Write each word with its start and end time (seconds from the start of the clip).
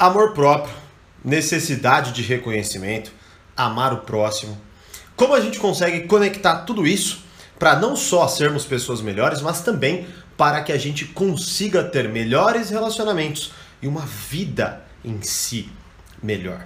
Amor 0.00 0.32
próprio, 0.32 0.74
necessidade 1.22 2.12
de 2.12 2.22
reconhecimento, 2.22 3.12
amar 3.54 3.92
o 3.92 3.98
próximo. 3.98 4.58
Como 5.14 5.34
a 5.34 5.40
gente 5.42 5.58
consegue 5.58 6.06
conectar 6.06 6.60
tudo 6.60 6.86
isso 6.86 7.22
para 7.58 7.76
não 7.76 7.94
só 7.94 8.26
sermos 8.26 8.64
pessoas 8.64 9.02
melhores, 9.02 9.42
mas 9.42 9.60
também 9.60 10.06
para 10.38 10.62
que 10.62 10.72
a 10.72 10.78
gente 10.78 11.04
consiga 11.04 11.84
ter 11.84 12.08
melhores 12.08 12.70
relacionamentos 12.70 13.52
e 13.82 13.86
uma 13.86 14.06
vida 14.06 14.82
em 15.04 15.20
si 15.20 15.70
melhor. 16.22 16.64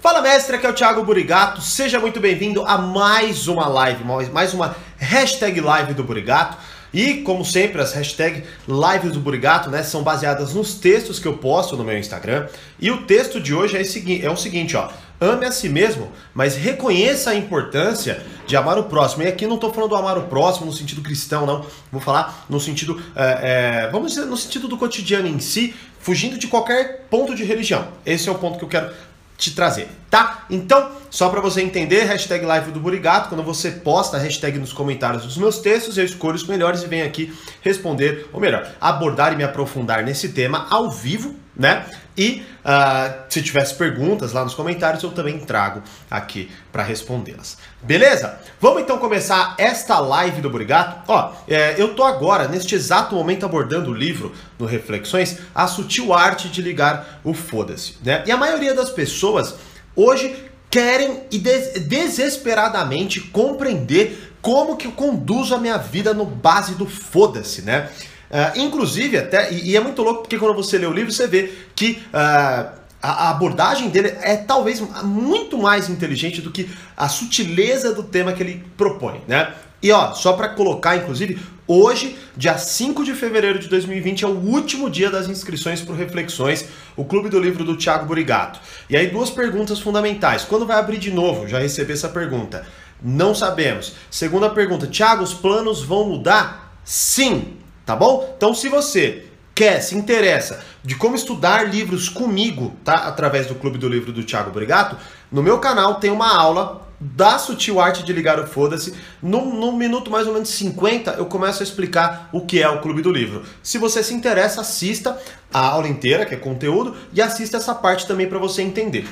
Fala 0.00 0.20
mestre, 0.20 0.56
aqui 0.56 0.66
é 0.66 0.70
o 0.70 0.74
Thiago 0.74 1.04
Burigato, 1.04 1.60
seja 1.60 2.00
muito 2.00 2.18
bem-vindo 2.18 2.66
a 2.66 2.76
mais 2.76 3.46
uma 3.46 3.68
live, 3.68 4.02
mais 4.32 4.52
uma 4.52 4.74
hashtag 4.96 5.60
live 5.60 5.94
do 5.94 6.02
Burigato. 6.02 6.58
E, 6.96 7.16
como 7.16 7.44
sempre, 7.44 7.82
as 7.82 7.92
hashtags 7.92 8.42
lives 8.66 9.12
do 9.12 9.20
Burigato 9.20 9.68
né, 9.68 9.82
são 9.82 10.02
baseadas 10.02 10.54
nos 10.54 10.76
textos 10.76 11.18
que 11.18 11.28
eu 11.28 11.36
posto 11.36 11.76
no 11.76 11.84
meu 11.84 11.98
Instagram. 11.98 12.46
E 12.80 12.90
o 12.90 13.02
texto 13.02 13.38
de 13.38 13.52
hoje 13.52 13.76
é 13.76 13.82
o 13.82 13.84
seguinte, 13.84 14.24
é 14.24 14.30
o 14.30 14.36
seguinte 14.36 14.74
ó. 14.78 14.88
Ame 15.20 15.44
a 15.44 15.52
si 15.52 15.68
mesmo, 15.68 16.10
mas 16.32 16.56
reconheça 16.56 17.30
a 17.30 17.34
importância 17.34 18.24
de 18.46 18.56
amar 18.56 18.78
o 18.78 18.84
próximo. 18.84 19.24
E 19.24 19.26
aqui 19.26 19.46
não 19.46 19.56
estou 19.56 19.74
falando 19.74 19.90
do 19.90 19.96
amar 19.96 20.16
o 20.16 20.22
próximo 20.22 20.64
no 20.64 20.72
sentido 20.72 21.02
cristão, 21.02 21.44
não. 21.44 21.66
Vou 21.92 22.00
falar 22.00 22.46
no 22.48 22.58
sentido, 22.58 22.98
é, 23.14 23.84
é, 23.84 23.90
vamos 23.90 24.12
dizer, 24.12 24.24
no 24.24 24.36
sentido 24.36 24.66
do 24.66 24.78
cotidiano 24.78 25.28
em 25.28 25.38
si, 25.38 25.74
fugindo 26.00 26.38
de 26.38 26.46
qualquer 26.46 27.04
ponto 27.10 27.34
de 27.34 27.44
religião. 27.44 27.88
Esse 28.06 28.30
é 28.30 28.32
o 28.32 28.36
ponto 28.36 28.56
que 28.56 28.64
eu 28.64 28.68
quero 28.70 28.90
te 29.36 29.54
trazer, 29.54 29.88
tá? 30.10 30.46
Então, 30.48 30.90
só 31.10 31.28
para 31.28 31.40
você 31.40 31.60
entender, 31.60 32.04
hashtag 32.04 32.44
live 32.44 32.72
do 32.72 32.80
Burigato, 32.80 33.28
quando 33.28 33.42
você 33.42 33.70
posta 33.70 34.16
a 34.16 34.20
hashtag 34.20 34.58
nos 34.58 34.72
comentários 34.72 35.24
dos 35.24 35.36
meus 35.36 35.58
textos, 35.58 35.98
eu 35.98 36.04
escolho 36.04 36.36
os 36.36 36.46
melhores 36.46 36.82
e 36.82 36.86
venho 36.86 37.06
aqui 37.06 37.32
responder, 37.60 38.28
ou 38.32 38.40
melhor, 38.40 38.66
abordar 38.80 39.32
e 39.32 39.36
me 39.36 39.44
aprofundar 39.44 40.02
nesse 40.02 40.30
tema 40.30 40.66
ao 40.70 40.90
vivo, 40.90 41.34
né? 41.54 41.86
E 42.16 42.42
uh, 42.64 43.24
se 43.28 43.42
tivesse 43.42 43.74
perguntas 43.74 44.32
lá 44.32 44.42
nos 44.42 44.54
comentários, 44.54 45.02
eu 45.02 45.10
também 45.10 45.38
trago 45.38 45.82
aqui 46.10 46.50
para 46.72 46.82
respondê-las. 46.82 47.58
Beleza? 47.82 48.38
Vamos 48.60 48.82
então 48.82 48.98
começar 48.98 49.54
esta 49.58 49.98
live 49.98 50.40
do 50.40 50.48
Burigato. 50.48 51.02
Ó, 51.06 51.32
é, 51.46 51.74
eu 51.76 51.94
tô 51.94 52.02
agora, 52.02 52.48
neste 52.48 52.74
exato 52.74 53.14
momento, 53.14 53.44
abordando 53.44 53.90
o 53.90 53.94
livro 53.94 54.32
no 54.58 54.66
Reflexões, 54.66 55.38
A 55.54 55.66
Sutil 55.66 56.14
Arte 56.14 56.48
de 56.48 56.62
Ligar 56.62 57.20
o 57.22 57.34
Foda-se. 57.34 57.96
Né? 58.02 58.24
E 58.26 58.30
a 58.30 58.36
maioria 58.36 58.74
das 58.74 58.90
pessoas 58.90 59.54
hoje 59.94 60.34
querem 60.70 61.22
e 61.30 61.38
des 61.38 61.86
desesperadamente 61.86 63.20
compreender 63.20 64.34
como 64.42 64.76
que 64.76 64.86
eu 64.86 64.92
conduzo 64.92 65.54
a 65.54 65.58
minha 65.58 65.76
vida 65.76 66.14
no 66.14 66.24
base 66.24 66.74
do 66.74 66.86
foda-se, 66.86 67.62
né? 67.62 67.88
Uh, 68.30 68.58
inclusive, 68.58 69.16
até, 69.16 69.52
e, 69.52 69.70
e, 69.70 69.76
é 69.76 69.80
muito 69.80 70.02
louco 70.02 70.22
porque 70.22 70.36
quando 70.36 70.54
você 70.54 70.76
lê 70.78 70.86
o 70.86 70.92
livro, 70.92 71.12
você 71.12 71.28
vê 71.28 71.52
que 71.76 72.02
uh, 72.08 72.76
a, 73.00 73.30
abordagem 73.30 73.88
dele 73.88 74.08
é 74.20 74.36
talvez 74.36 74.80
muito 75.04 75.56
mais 75.56 75.88
inteligente 75.88 76.40
do 76.40 76.50
que 76.50 76.68
a 76.96 77.08
sutileza 77.08 77.94
do 77.94 78.02
tema 78.02 78.32
que 78.32 78.42
ele 78.42 78.64
propõe, 78.76 79.22
né? 79.28 79.54
E 79.80 79.92
ó, 79.92 80.12
só 80.12 80.32
para 80.32 80.48
colocar, 80.48 80.96
inclusive, 80.96 81.38
hoje, 81.68 82.16
dia 82.36 82.58
5 82.58 83.04
de 83.04 83.14
fevereiro 83.14 83.58
de 83.58 83.68
2020, 83.68 84.24
é 84.24 84.26
o 84.26 84.36
último 84.36 84.90
dia 84.90 85.10
das 85.10 85.28
inscrições 85.28 85.80
para 85.82 85.94
Reflexões, 85.94 86.64
o 86.96 87.04
clube 87.04 87.28
do 87.28 87.38
livro 87.38 87.62
do 87.62 87.76
Thiago 87.76 88.06
Burigato. 88.06 88.58
E 88.90 88.96
aí, 88.96 89.06
duas 89.08 89.30
perguntas 89.30 89.78
fundamentais. 89.78 90.42
Quando 90.42 90.66
vai 90.66 90.78
abrir 90.78 90.98
de 90.98 91.12
novo? 91.12 91.46
Já 91.46 91.60
recebi 91.60 91.92
essa 91.92 92.08
pergunta. 92.08 92.66
Não 93.00 93.34
sabemos. 93.34 93.92
Segunda 94.10 94.50
pergunta, 94.50 94.86
Thiago, 94.86 95.22
os 95.22 95.34
planos 95.34 95.82
vão 95.82 96.08
mudar? 96.08 96.74
Sim 96.82 97.55
tá 97.86 97.96
bom? 97.96 98.34
Então, 98.36 98.52
se 98.52 98.68
você 98.68 99.24
quer, 99.54 99.80
se 99.80 99.96
interessa 99.96 100.62
de 100.84 100.94
como 100.94 101.16
estudar 101.16 101.66
livros 101.66 102.10
comigo, 102.10 102.76
tá? 102.84 102.94
Através 103.08 103.46
do 103.46 103.54
Clube 103.54 103.78
do 103.78 103.88
Livro 103.88 104.12
do 104.12 104.22
Thiago 104.22 104.50
Brigato, 104.50 104.98
no 105.32 105.42
meu 105.42 105.58
canal 105.58 105.94
tem 105.94 106.10
uma 106.10 106.36
aula 106.36 106.86
da 107.00 107.38
sutil 107.38 107.80
arte 107.80 108.02
de 108.02 108.12
ligar 108.12 108.38
o 108.38 108.46
foda-se. 108.46 108.94
No, 109.22 109.72
minuto 109.72 110.10
mais 110.10 110.26
ou 110.26 110.34
menos 110.34 110.48
50, 110.50 111.12
eu 111.12 111.26
começo 111.26 111.62
a 111.62 111.64
explicar 111.64 112.28
o 112.32 112.42
que 112.42 112.62
é 112.62 112.68
o 112.68 112.80
Clube 112.80 113.02
do 113.02 113.10
Livro. 113.10 113.44
Se 113.62 113.78
você 113.78 114.02
se 114.02 114.14
interessa, 114.14 114.60
assista 114.60 115.18
a 115.52 115.66
aula 115.66 115.88
inteira, 115.88 116.26
que 116.26 116.34
é 116.34 116.38
conteúdo, 116.38 116.94
e 117.12 117.22
assista 117.22 117.56
essa 117.56 117.74
parte 117.74 118.06
também 118.06 118.28
para 118.28 118.38
você 118.38 118.62
entender. 118.62 119.06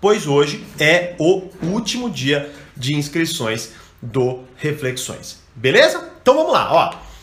Pois 0.00 0.26
hoje 0.26 0.64
é 0.78 1.14
o 1.18 1.48
último 1.62 2.10
dia 2.10 2.52
de 2.76 2.94
inscrições 2.94 3.70
do 4.00 4.40
Reflexões. 4.56 5.38
Beleza? 5.54 6.12
Então 6.20 6.34
vamos 6.34 6.52
lá, 6.52 6.72
ó. 6.72 7.13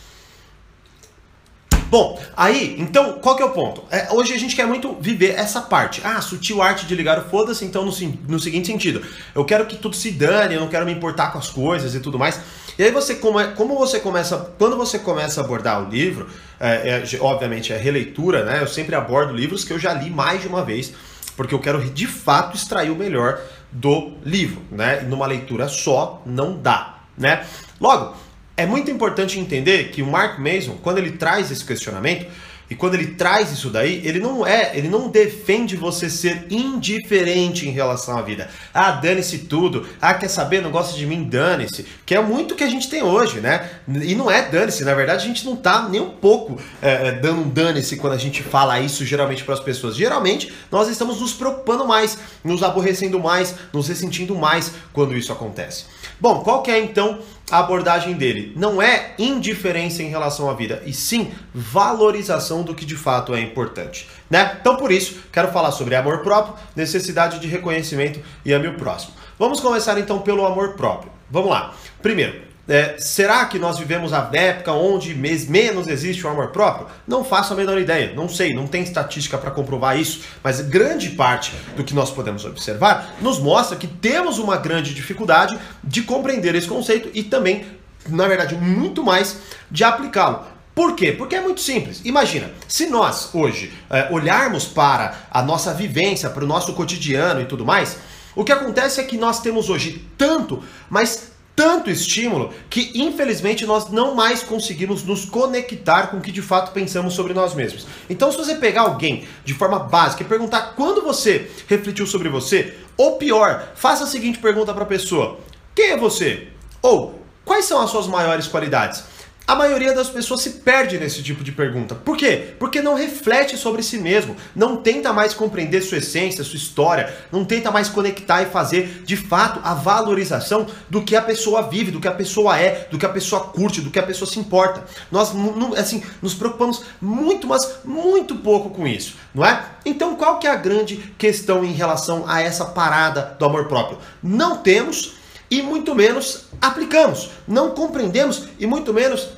Bom, 1.92 2.18
aí, 2.34 2.74
então, 2.78 3.18
qual 3.20 3.36
que 3.36 3.42
é 3.42 3.44
o 3.44 3.50
ponto? 3.50 3.84
É, 3.90 4.10
hoje 4.12 4.32
a 4.32 4.38
gente 4.38 4.56
quer 4.56 4.66
muito 4.66 4.96
viver 4.98 5.34
essa 5.38 5.60
parte. 5.60 6.00
Ah, 6.02 6.22
sutil 6.22 6.62
arte 6.62 6.86
de 6.86 6.94
ligar 6.94 7.18
o 7.18 7.28
foda-se, 7.28 7.66
então 7.66 7.84
no, 7.84 7.92
no 8.26 8.40
seguinte 8.40 8.68
sentido. 8.68 9.02
Eu 9.34 9.44
quero 9.44 9.66
que 9.66 9.76
tudo 9.76 9.94
se 9.94 10.10
dane, 10.10 10.54
eu 10.54 10.60
não 10.62 10.68
quero 10.68 10.86
me 10.86 10.92
importar 10.92 11.30
com 11.32 11.38
as 11.38 11.50
coisas 11.50 11.94
e 11.94 12.00
tudo 12.00 12.18
mais. 12.18 12.40
E 12.78 12.82
aí 12.82 12.90
você, 12.90 13.16
como, 13.16 13.38
é, 13.38 13.48
como 13.48 13.76
você 13.76 14.00
começa, 14.00 14.54
quando 14.56 14.74
você 14.74 14.98
começa 14.98 15.42
a 15.42 15.44
abordar 15.44 15.86
o 15.86 15.90
livro, 15.90 16.30
é, 16.58 17.04
é, 17.12 17.20
obviamente 17.20 17.74
é 17.74 17.76
releitura, 17.76 18.42
né? 18.42 18.62
Eu 18.62 18.68
sempre 18.68 18.94
abordo 18.94 19.34
livros 19.34 19.62
que 19.62 19.74
eu 19.74 19.78
já 19.78 19.92
li 19.92 20.08
mais 20.08 20.40
de 20.40 20.48
uma 20.48 20.64
vez, 20.64 20.94
porque 21.36 21.54
eu 21.54 21.58
quero 21.58 21.78
de 21.90 22.06
fato 22.06 22.56
extrair 22.56 22.88
o 22.88 22.96
melhor 22.96 23.38
do 23.70 24.12
livro, 24.24 24.62
né? 24.70 25.02
E 25.02 25.04
numa 25.04 25.26
leitura 25.26 25.68
só 25.68 26.22
não 26.24 26.56
dá, 26.56 27.00
né? 27.18 27.44
Logo, 27.78 28.16
é 28.56 28.66
muito 28.66 28.90
importante 28.90 29.38
entender 29.38 29.90
que 29.90 30.02
o 30.02 30.06
Mark 30.06 30.38
Mason, 30.38 30.76
quando 30.82 30.98
ele 30.98 31.12
traz 31.12 31.50
esse 31.50 31.64
questionamento, 31.64 32.26
e 32.72 32.74
quando 32.74 32.94
ele 32.94 33.08
traz 33.08 33.52
isso 33.52 33.68
daí, 33.68 34.00
ele 34.02 34.18
não 34.18 34.46
é, 34.46 34.70
ele 34.74 34.88
não 34.88 35.10
defende 35.10 35.76
você 35.76 36.08
ser 36.08 36.46
indiferente 36.48 37.68
em 37.68 37.70
relação 37.70 38.16
à 38.16 38.22
vida. 38.22 38.48
Ah, 38.72 38.92
dane-se 38.92 39.40
tudo. 39.40 39.86
Ah, 40.00 40.14
quer 40.14 40.28
saber? 40.28 40.62
Não 40.62 40.70
gosta 40.70 40.96
de 40.96 41.04
mim? 41.04 41.22
Dane-se. 41.22 41.84
Que 42.06 42.14
é 42.14 42.22
muito 42.22 42.54
que 42.54 42.64
a 42.64 42.68
gente 42.70 42.88
tem 42.88 43.02
hoje, 43.02 43.40
né? 43.40 43.68
E 43.86 44.14
não 44.14 44.30
é 44.30 44.40
dane-se. 44.48 44.86
Na 44.86 44.94
verdade, 44.94 45.22
a 45.22 45.26
gente 45.26 45.44
não 45.44 45.54
tá 45.54 45.86
nem 45.86 46.00
um 46.00 46.08
pouco 46.08 46.58
é, 46.80 47.08
é 47.08 47.12
dando 47.12 47.42
um 47.42 47.48
dane-se 47.50 47.96
quando 47.96 48.14
a 48.14 48.18
gente 48.18 48.42
fala 48.42 48.80
isso 48.80 49.04
geralmente 49.04 49.44
para 49.44 49.52
as 49.52 49.60
pessoas. 49.60 49.94
Geralmente, 49.94 50.50
nós 50.70 50.88
estamos 50.88 51.20
nos 51.20 51.34
preocupando 51.34 51.86
mais, 51.86 52.16
nos 52.42 52.62
aborrecendo 52.62 53.20
mais, 53.20 53.54
nos 53.70 53.86
ressentindo 53.86 54.34
mais 54.34 54.72
quando 54.94 55.14
isso 55.14 55.30
acontece. 55.30 55.84
Bom, 56.22 56.38
qual 56.44 56.62
que 56.62 56.70
é 56.70 56.78
então 56.78 57.18
a 57.50 57.58
abordagem 57.58 58.12
dele? 58.14 58.52
Não 58.54 58.80
é 58.80 59.12
indiferença 59.18 60.04
em 60.04 60.08
relação 60.08 60.48
à 60.48 60.54
vida, 60.54 60.80
e 60.86 60.92
sim 60.92 61.32
valorização 61.52 62.62
do 62.62 62.76
que 62.76 62.86
de 62.86 62.94
fato 62.94 63.34
é 63.34 63.40
importante, 63.40 64.08
né? 64.30 64.56
Então 64.60 64.76
por 64.76 64.92
isso, 64.92 65.16
quero 65.32 65.50
falar 65.50 65.72
sobre 65.72 65.96
amor 65.96 66.20
próprio, 66.20 66.54
necessidade 66.76 67.40
de 67.40 67.48
reconhecimento 67.48 68.20
e 68.44 68.52
ame 68.52 68.68
o 68.68 68.74
próximo. 68.74 69.14
Vamos 69.36 69.58
começar 69.58 69.98
então 69.98 70.20
pelo 70.20 70.46
amor 70.46 70.74
próprio. 70.74 71.10
Vamos 71.28 71.50
lá. 71.50 71.74
Primeiro, 72.00 72.51
é, 72.68 72.96
será 72.98 73.44
que 73.46 73.58
nós 73.58 73.78
vivemos 73.78 74.12
a 74.12 74.30
época 74.32 74.72
onde 74.72 75.14
menos 75.14 75.88
existe 75.88 76.24
o 76.24 76.30
amor 76.30 76.48
próprio? 76.48 76.86
Não 77.06 77.24
faço 77.24 77.52
a 77.52 77.56
menor 77.56 77.78
ideia, 77.78 78.12
não 78.14 78.28
sei, 78.28 78.54
não 78.54 78.68
tem 78.68 78.82
estatística 78.82 79.36
para 79.36 79.50
comprovar 79.50 79.98
isso, 79.98 80.22
mas 80.44 80.60
grande 80.60 81.10
parte 81.10 81.52
do 81.76 81.82
que 81.82 81.94
nós 81.94 82.10
podemos 82.10 82.44
observar 82.44 83.16
nos 83.20 83.40
mostra 83.40 83.76
que 83.76 83.88
temos 83.88 84.38
uma 84.38 84.56
grande 84.56 84.94
dificuldade 84.94 85.58
de 85.82 86.02
compreender 86.02 86.54
esse 86.54 86.68
conceito 86.68 87.10
e 87.12 87.24
também, 87.24 87.66
na 88.08 88.28
verdade, 88.28 88.54
muito 88.54 89.02
mais 89.02 89.38
de 89.70 89.82
aplicá-lo. 89.82 90.46
Por 90.74 90.94
quê? 90.94 91.12
Porque 91.12 91.34
é 91.34 91.40
muito 91.40 91.60
simples. 91.60 92.00
Imagina, 92.04 92.50
se 92.66 92.86
nós 92.86 93.34
hoje 93.34 93.72
é, 93.90 94.08
olharmos 94.10 94.64
para 94.64 95.26
a 95.30 95.42
nossa 95.42 95.74
vivência, 95.74 96.30
para 96.30 96.44
o 96.44 96.46
nosso 96.46 96.72
cotidiano 96.72 97.42
e 97.42 97.44
tudo 97.44 97.64
mais, 97.64 97.98
o 98.34 98.44
que 98.44 98.52
acontece 98.52 99.00
é 99.00 99.04
que 99.04 99.18
nós 99.18 99.40
temos 99.40 99.68
hoje 99.68 100.08
tanto, 100.16 100.62
mas 100.88 101.31
tanto 101.62 101.88
estímulo 101.90 102.52
que 102.68 102.90
infelizmente 102.92 103.64
nós 103.64 103.88
não 103.88 104.16
mais 104.16 104.42
conseguimos 104.42 105.04
nos 105.04 105.24
conectar 105.24 106.08
com 106.08 106.16
o 106.16 106.20
que 106.20 106.32
de 106.32 106.42
fato 106.42 106.72
pensamos 106.72 107.14
sobre 107.14 107.32
nós 107.32 107.54
mesmos. 107.54 107.86
Então, 108.10 108.32
se 108.32 108.36
você 108.36 108.56
pegar 108.56 108.80
alguém 108.80 109.28
de 109.44 109.54
forma 109.54 109.78
básica 109.78 110.24
e 110.24 110.26
perguntar 110.26 110.74
quando 110.74 111.02
você 111.02 111.48
refletiu 111.68 112.04
sobre 112.04 112.28
você, 112.28 112.74
ou 112.96 113.16
pior, 113.16 113.74
faça 113.76 114.02
a 114.02 114.08
seguinte 114.08 114.40
pergunta 114.40 114.74
para 114.74 114.82
a 114.82 114.86
pessoa: 114.86 115.38
quem 115.72 115.92
é 115.92 115.96
você? 115.96 116.48
Ou 116.82 117.22
quais 117.44 117.66
são 117.66 117.80
as 117.80 117.90
suas 117.90 118.08
maiores 118.08 118.48
qualidades? 118.48 119.04
A 119.46 119.56
maioria 119.56 119.92
das 119.92 120.08
pessoas 120.08 120.40
se 120.40 120.50
perde 120.50 120.98
nesse 120.98 121.22
tipo 121.22 121.42
de 121.42 121.50
pergunta. 121.50 121.94
Por 121.96 122.16
quê? 122.16 122.54
Porque 122.58 122.80
não 122.80 122.94
reflete 122.94 123.56
sobre 123.56 123.82
si 123.82 123.98
mesmo, 123.98 124.36
não 124.54 124.76
tenta 124.76 125.12
mais 125.12 125.34
compreender 125.34 125.82
sua 125.82 125.98
essência, 125.98 126.44
sua 126.44 126.56
história, 126.56 127.12
não 127.30 127.44
tenta 127.44 127.70
mais 127.70 127.88
conectar 127.88 128.42
e 128.42 128.46
fazer 128.46 129.02
de 129.04 129.16
fato 129.16 129.60
a 129.64 129.74
valorização 129.74 130.66
do 130.88 131.02
que 131.02 131.16
a 131.16 131.22
pessoa 131.22 131.62
vive, 131.62 131.90
do 131.90 132.00
que 132.00 132.06
a 132.06 132.12
pessoa 132.12 132.56
é, 132.58 132.86
do 132.90 132.98
que 132.98 133.06
a 133.06 133.08
pessoa 133.08 133.42
curte, 133.42 133.80
do 133.80 133.90
que 133.90 133.98
a 133.98 134.02
pessoa 134.04 134.30
se 134.30 134.38
importa. 134.38 134.84
Nós 135.10 135.32
assim, 135.76 136.02
nos 136.20 136.34
preocupamos 136.34 136.84
muito, 137.00 137.46
mas 137.46 137.78
muito 137.84 138.36
pouco 138.36 138.70
com 138.70 138.86
isso, 138.86 139.16
não 139.34 139.44
é? 139.44 139.64
Então, 139.84 140.14
qual 140.14 140.38
que 140.38 140.46
é 140.46 140.50
a 140.50 140.56
grande 140.56 140.96
questão 141.18 141.64
em 141.64 141.72
relação 141.72 142.24
a 142.28 142.40
essa 142.40 142.66
parada 142.66 143.36
do 143.38 143.44
amor 143.44 143.66
próprio? 143.66 143.98
Não 144.22 144.58
temos 144.58 145.14
e 145.52 145.60
muito 145.60 145.94
menos 145.94 146.46
aplicamos. 146.58 147.28
Não 147.46 147.72
compreendemos 147.72 148.48
e 148.58 148.66
muito 148.66 148.90
menos 148.94 149.28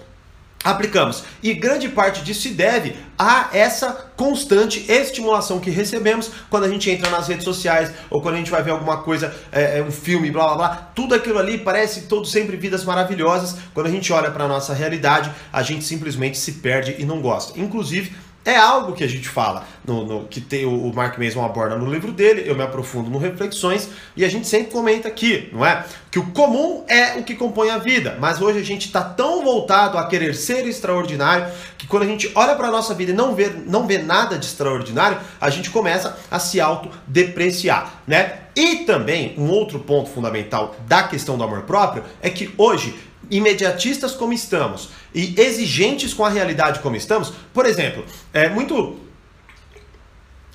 aplicamos. 0.62 1.25
E 1.43 1.52
grande 1.55 1.88
parte 1.88 2.22
disso 2.22 2.43
se 2.43 2.50
deve 2.50 2.94
a 3.19 3.49
essa 3.52 4.12
constante 4.16 4.84
estimulação 4.88 5.58
que 5.58 5.70
recebemos 5.70 6.31
quando 6.49 6.64
a 6.64 6.69
gente 6.69 6.88
entra 6.88 7.11
nas 7.11 7.26
redes 7.26 7.43
sociais 7.43 7.90
ou 8.08 8.22
quando 8.22 8.37
a 8.37 8.38
gente 8.38 8.50
vai 8.50 8.62
ver 8.62 8.70
alguma 8.70 8.99
coisa, 8.99 9.34
é, 9.50 9.81
é 9.81 9.82
um 9.82 9.90
filme, 9.90 10.31
blá 10.31 10.44
blá 10.44 10.56
blá. 10.56 10.90
Tudo 10.94 11.16
aquilo 11.16 11.40
ali 11.40 11.58
parece 11.58 12.02
todo 12.02 12.25
sempre 12.25 12.56
vidas 12.56 12.84
maravilhosas. 12.84 13.56
Quando 13.75 13.88
a 13.88 13.90
gente 13.90 14.12
olha 14.12 14.31
para 14.31 14.44
a 14.44 14.49
nossa 14.49 14.72
realidade, 14.72 15.32
a 15.52 15.64
gente 15.64 15.84
simplesmente 15.84 16.38
se 16.38 16.52
perde 16.52 16.94
e 16.96 17.05
não 17.05 17.20
gosta. 17.20 17.58
Inclusive, 17.58 18.14
é 18.44 18.56
algo 18.56 18.93
que 18.93 19.02
a 19.02 19.08
gente 19.08 19.29
fala, 19.29 19.67
no, 19.87 20.05
no, 20.05 20.25
que 20.26 20.41
tem, 20.41 20.67
o 20.67 20.93
Mark 20.93 21.19
Mason 21.19 21.44
aborda 21.44 21.76
no 21.76 21.91
livro 21.91 22.12
dele, 22.12 22.44
eu 22.46 22.55
me 22.55 22.62
aprofundo 22.62 23.08
no 23.08 23.19
Reflexões, 23.19 23.88
e 24.14 24.25
a 24.25 24.29
gente 24.29 24.46
sempre 24.46 24.70
comenta 24.70 25.08
aqui, 25.08 25.49
não 25.52 25.64
é? 25.64 25.85
Que 26.11 26.19
o 26.19 26.26
comum 26.26 26.85
é 26.87 27.19
o 27.19 27.25
que 27.25 27.35
compõe 27.35 27.70
a 27.70 27.79
vida, 27.79 28.17
mas 28.20 28.43
hoje 28.43 28.58
a 28.58 28.62
gente 28.62 28.87
está 28.87 29.02
tão 29.02 29.43
voltado 29.43 29.96
a 29.96 30.06
querer 30.06 30.35
ser 30.35 30.67
extraordinário, 30.67 31.52
que 31.79 31.87
quando 31.87 32.02
a 32.02 32.06
gente 32.06 32.31
olha 32.35 32.55
para 32.55 32.69
a 32.69 32.70
nossa 32.70 32.94
vida 32.94 33.12
e 33.12 33.14
não 33.14 33.35
vê, 33.35 33.50
não 33.67 33.87
vê 33.87 33.99
nada 33.99 34.38
de 34.38 34.44
extraordinário, 34.44 35.19
a 35.40 35.49
gente 35.49 35.70
começa 35.70 36.17
a 36.31 36.38
se 36.38 36.61
autodepreciar, 36.61 38.02
né? 38.06 38.40
E 38.55 38.85
também, 38.85 39.35
um 39.37 39.49
outro 39.49 39.81
ponto 39.81 40.08
fundamental 40.11 40.76
da 40.87 41.02
questão 41.02 41.37
do 41.37 41.43
amor 41.43 41.62
próprio 41.62 42.05
é 42.23 42.31
que 42.31 42.55
hoje 42.56 42.94
imediatistas 43.31 44.12
como 44.12 44.32
estamos 44.32 44.91
e 45.15 45.35
exigentes 45.41 46.12
com 46.12 46.25
a 46.25 46.29
realidade 46.29 46.81
como 46.81 46.97
estamos, 46.97 47.32
por 47.53 47.67
exemplo, 47.67 48.05
é 48.32 48.49
muito 48.49 49.05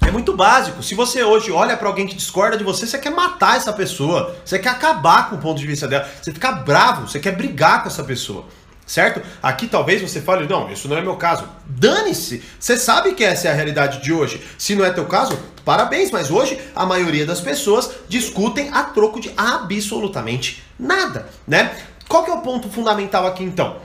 é 0.10 0.12
muito 0.12 0.36
básico. 0.36 0.82
Se 0.82 0.96
você 0.96 1.24
hoje 1.24 1.52
olha 1.52 1.78
para 1.78 1.88
alguém 1.88 2.08
que 2.08 2.16
discorda 2.16 2.58
de 2.58 2.64
você, 2.64 2.88
você 2.88 2.98
quer 2.98 3.12
matar 3.12 3.58
essa 3.58 3.72
pessoa, 3.72 4.36
você 4.44 4.58
quer 4.58 4.70
acabar 4.70 5.30
com 5.30 5.36
o 5.36 5.40
ponto 5.40 5.60
de 5.60 5.68
vista 5.68 5.88
dela, 5.88 6.10
você 6.20 6.34
fica 6.34 6.52
bravo, 6.52 7.08
você 7.08 7.20
quer 7.20 7.34
brigar 7.34 7.84
com 7.84 7.90
essa 7.90 8.04
pessoa. 8.04 8.46
Certo? 8.88 9.22
Aqui 9.44 9.68
talvez 9.68 10.02
você 10.02 10.20
fale, 10.20 10.48
não, 10.48 10.72
isso 10.72 10.88
não 10.88 10.98
é 10.98 11.02
meu 11.02 11.16
caso. 11.16 11.48
Dane-se! 11.68 12.42
Você 12.60 12.76
sabe 12.76 13.14
que 13.14 13.24
essa 13.24 13.48
é 13.48 13.52
a 13.52 13.54
realidade 13.54 14.02
de 14.02 14.12
hoje. 14.12 14.42
Se 14.58 14.74
não 14.74 14.84
é 14.84 14.90
teu 14.90 15.06
caso, 15.06 15.38
parabéns, 15.64 16.10
mas 16.10 16.32
hoje 16.32 16.60
a 16.76 16.88
maioria 16.88 17.24
das 17.24 17.40
pessoas 17.40 17.92
discutem 18.10 18.72
a 18.74 18.86
troco 18.86 19.20
de 19.20 19.32
absolutamente 19.38 20.64
nada, 20.80 21.30
né? 21.48 21.78
Qual 22.10 22.26
que 22.26 22.32
é 22.32 22.34
o 22.34 22.42
ponto 22.42 22.68
fundamental 22.70 23.28
aqui 23.28 23.44
então? 23.44 23.78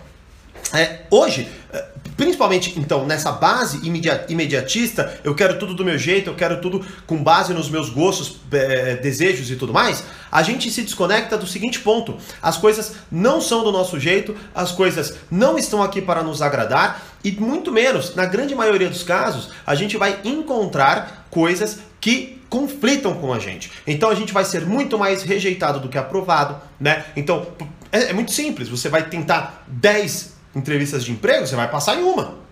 É, 0.72 1.02
hoje, 1.10 1.46
é, 1.70 1.84
principalmente 2.16 2.72
então 2.80 3.04
nessa 3.06 3.30
base 3.30 3.80
imediatista, 4.28 5.20
eu 5.22 5.34
quero 5.34 5.58
tudo 5.58 5.74
do 5.74 5.84
meu 5.84 5.98
jeito, 5.98 6.30
eu 6.30 6.34
quero 6.34 6.58
tudo 6.58 6.84
com 7.06 7.22
base 7.22 7.52
nos 7.52 7.68
meus 7.68 7.90
gostos, 7.90 8.40
é, 8.50 8.96
desejos 8.96 9.50
e 9.50 9.56
tudo 9.56 9.74
mais, 9.74 10.02
a 10.32 10.42
gente 10.42 10.70
se 10.70 10.80
desconecta 10.80 11.36
do 11.36 11.46
seguinte 11.46 11.80
ponto: 11.80 12.16
as 12.40 12.56
coisas 12.56 12.94
não 13.12 13.42
são 13.42 13.62
do 13.62 13.70
nosso 13.70 14.00
jeito, 14.00 14.34
as 14.54 14.72
coisas 14.72 15.16
não 15.30 15.58
estão 15.58 15.82
aqui 15.82 16.00
para 16.00 16.22
nos 16.22 16.40
agradar 16.40 17.02
e 17.22 17.30
muito 17.30 17.70
menos, 17.70 18.14
na 18.14 18.24
grande 18.24 18.54
maioria 18.54 18.88
dos 18.88 19.02
casos, 19.02 19.50
a 19.66 19.74
gente 19.74 19.98
vai 19.98 20.20
encontrar 20.24 21.26
coisas 21.30 21.78
que 22.00 22.42
conflitam 22.54 23.14
com 23.14 23.32
a 23.32 23.40
gente. 23.40 23.68
Então 23.84 24.08
a 24.08 24.14
gente 24.14 24.32
vai 24.32 24.44
ser 24.44 24.64
muito 24.64 24.96
mais 24.96 25.24
rejeitado 25.24 25.80
do 25.80 25.88
que 25.88 25.98
aprovado, 25.98 26.56
né? 26.78 27.04
Então, 27.16 27.48
é, 27.90 28.10
é 28.10 28.12
muito 28.12 28.30
simples. 28.30 28.68
Você 28.68 28.88
vai 28.88 29.08
tentar 29.08 29.64
10 29.66 30.34
entrevistas 30.54 31.04
de 31.04 31.10
emprego, 31.10 31.48
você 31.48 31.56
vai 31.56 31.68
passar 31.68 31.96
em 31.96 32.04
uma. 32.04 32.43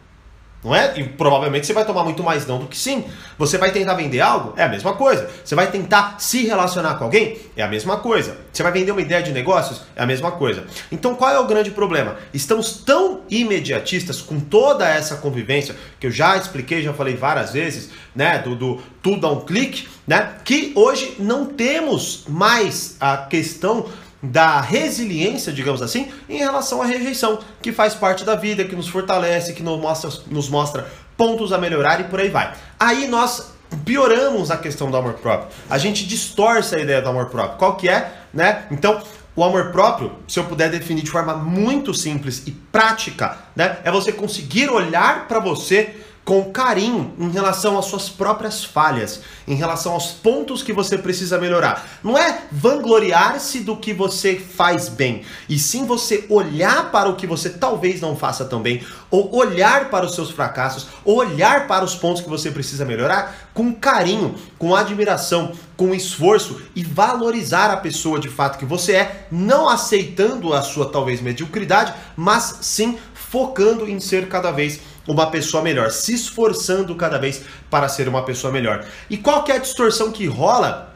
Não 0.64 0.74
é? 0.74 0.92
E 0.96 1.04
provavelmente 1.04 1.66
você 1.66 1.72
vai 1.72 1.84
tomar 1.84 2.04
muito 2.04 2.22
mais 2.22 2.46
não 2.46 2.58
do 2.58 2.66
que 2.66 2.78
sim. 2.78 3.04
Você 3.36 3.58
vai 3.58 3.72
tentar 3.72 3.94
vender 3.94 4.20
algo? 4.20 4.54
É 4.56 4.62
a 4.62 4.68
mesma 4.68 4.92
coisa. 4.94 5.28
Você 5.44 5.56
vai 5.56 5.68
tentar 5.68 6.16
se 6.20 6.46
relacionar 6.46 6.94
com 6.94 7.04
alguém? 7.04 7.36
É 7.56 7.62
a 7.64 7.68
mesma 7.68 7.96
coisa. 7.96 8.36
Você 8.52 8.62
vai 8.62 8.70
vender 8.70 8.92
uma 8.92 9.00
ideia 9.00 9.22
de 9.22 9.32
negócios? 9.32 9.82
É 9.96 10.02
a 10.02 10.06
mesma 10.06 10.30
coisa. 10.30 10.64
Então 10.92 11.16
qual 11.16 11.32
é 11.32 11.38
o 11.40 11.46
grande 11.46 11.72
problema? 11.72 12.16
Estamos 12.32 12.74
tão 12.74 13.22
imediatistas 13.28 14.20
com 14.22 14.38
toda 14.38 14.88
essa 14.88 15.16
convivência, 15.16 15.74
que 15.98 16.06
eu 16.06 16.12
já 16.12 16.36
expliquei, 16.36 16.80
já 16.80 16.92
falei 16.92 17.16
várias 17.16 17.52
vezes, 17.52 17.90
né? 18.14 18.38
Do, 18.38 18.54
do 18.54 18.80
tudo 19.02 19.26
a 19.26 19.32
um 19.32 19.40
clique, 19.40 19.88
né? 20.06 20.34
Que 20.44 20.72
hoje 20.76 21.16
não 21.18 21.44
temos 21.46 22.24
mais 22.28 22.96
a 23.00 23.16
questão 23.16 23.86
da 24.22 24.60
resiliência, 24.60 25.52
digamos 25.52 25.82
assim, 25.82 26.08
em 26.28 26.38
relação 26.38 26.80
à 26.80 26.86
rejeição, 26.86 27.40
que 27.60 27.72
faz 27.72 27.94
parte 27.94 28.24
da 28.24 28.36
vida, 28.36 28.64
que 28.64 28.76
nos 28.76 28.88
fortalece, 28.88 29.52
que 29.52 29.62
nos 29.62 29.80
mostra, 29.80 30.10
nos 30.28 30.48
mostra 30.48 30.86
pontos 31.16 31.52
a 31.52 31.58
melhorar 31.58 32.00
e 32.00 32.04
por 32.04 32.20
aí 32.20 32.28
vai. 32.28 32.52
Aí 32.78 33.08
nós 33.08 33.52
pioramos 33.84 34.50
a 34.50 34.56
questão 34.56 34.90
do 34.90 34.96
amor 34.96 35.14
próprio. 35.14 35.48
A 35.68 35.78
gente 35.78 36.06
distorce 36.06 36.74
a 36.74 36.78
ideia 36.78 37.02
do 37.02 37.08
amor 37.08 37.26
próprio. 37.26 37.58
Qual 37.58 37.76
que 37.76 37.88
é, 37.88 38.12
né? 38.32 38.64
Então, 38.70 39.02
o 39.34 39.42
amor 39.42 39.72
próprio, 39.72 40.12
se 40.28 40.38
eu 40.38 40.44
puder 40.44 40.70
definir 40.70 41.02
de 41.02 41.10
forma 41.10 41.34
muito 41.34 41.94
simples 41.94 42.42
e 42.46 42.50
prática, 42.50 43.38
né, 43.56 43.78
é 43.82 43.90
você 43.90 44.12
conseguir 44.12 44.70
olhar 44.70 45.26
para 45.26 45.38
você 45.40 45.96
com 46.24 46.52
carinho 46.52 47.12
em 47.18 47.30
relação 47.30 47.76
às 47.76 47.86
suas 47.86 48.08
próprias 48.08 48.64
falhas, 48.64 49.22
em 49.46 49.54
relação 49.54 49.92
aos 49.92 50.12
pontos 50.12 50.62
que 50.62 50.72
você 50.72 50.96
precisa 50.96 51.38
melhorar. 51.38 51.84
Não 52.02 52.16
é 52.16 52.42
vangloriar-se 52.52 53.60
do 53.60 53.76
que 53.76 53.92
você 53.92 54.36
faz 54.36 54.88
bem, 54.88 55.22
e 55.48 55.58
sim 55.58 55.84
você 55.84 56.24
olhar 56.28 56.92
para 56.92 57.08
o 57.08 57.16
que 57.16 57.26
você 57.26 57.50
talvez 57.50 58.00
não 58.00 58.16
faça 58.16 58.44
tão 58.44 58.62
bem, 58.62 58.82
ou 59.10 59.34
olhar 59.34 59.90
para 59.90 60.06
os 60.06 60.14
seus 60.14 60.30
fracassos, 60.30 60.86
ou 61.04 61.16
olhar 61.16 61.66
para 61.66 61.84
os 61.84 61.96
pontos 61.96 62.22
que 62.22 62.28
você 62.28 62.50
precisa 62.50 62.84
melhorar 62.84 63.50
com 63.52 63.74
carinho, 63.74 64.36
com 64.58 64.74
admiração, 64.74 65.52
com 65.76 65.92
esforço 65.92 66.62
e 66.76 66.84
valorizar 66.84 67.70
a 67.70 67.76
pessoa 67.76 68.20
de 68.20 68.28
fato 68.28 68.58
que 68.58 68.64
você 68.64 68.92
é, 68.92 69.26
não 69.30 69.68
aceitando 69.68 70.54
a 70.54 70.62
sua 70.62 70.90
talvez 70.90 71.20
mediocridade, 71.20 71.92
mas 72.16 72.58
sim 72.60 72.96
focando 73.14 73.88
em 73.88 73.98
ser 73.98 74.28
cada 74.28 74.50
vez 74.50 74.80
uma 75.06 75.30
pessoa 75.30 75.62
melhor, 75.62 75.90
se 75.90 76.14
esforçando 76.14 76.94
cada 76.94 77.18
vez 77.18 77.42
para 77.70 77.88
ser 77.88 78.08
uma 78.08 78.24
pessoa 78.24 78.52
melhor. 78.52 78.84
E 79.10 79.16
qual 79.16 79.42
que 79.44 79.52
é 79.52 79.56
a 79.56 79.58
distorção 79.58 80.10
que 80.12 80.26
rola 80.26 80.92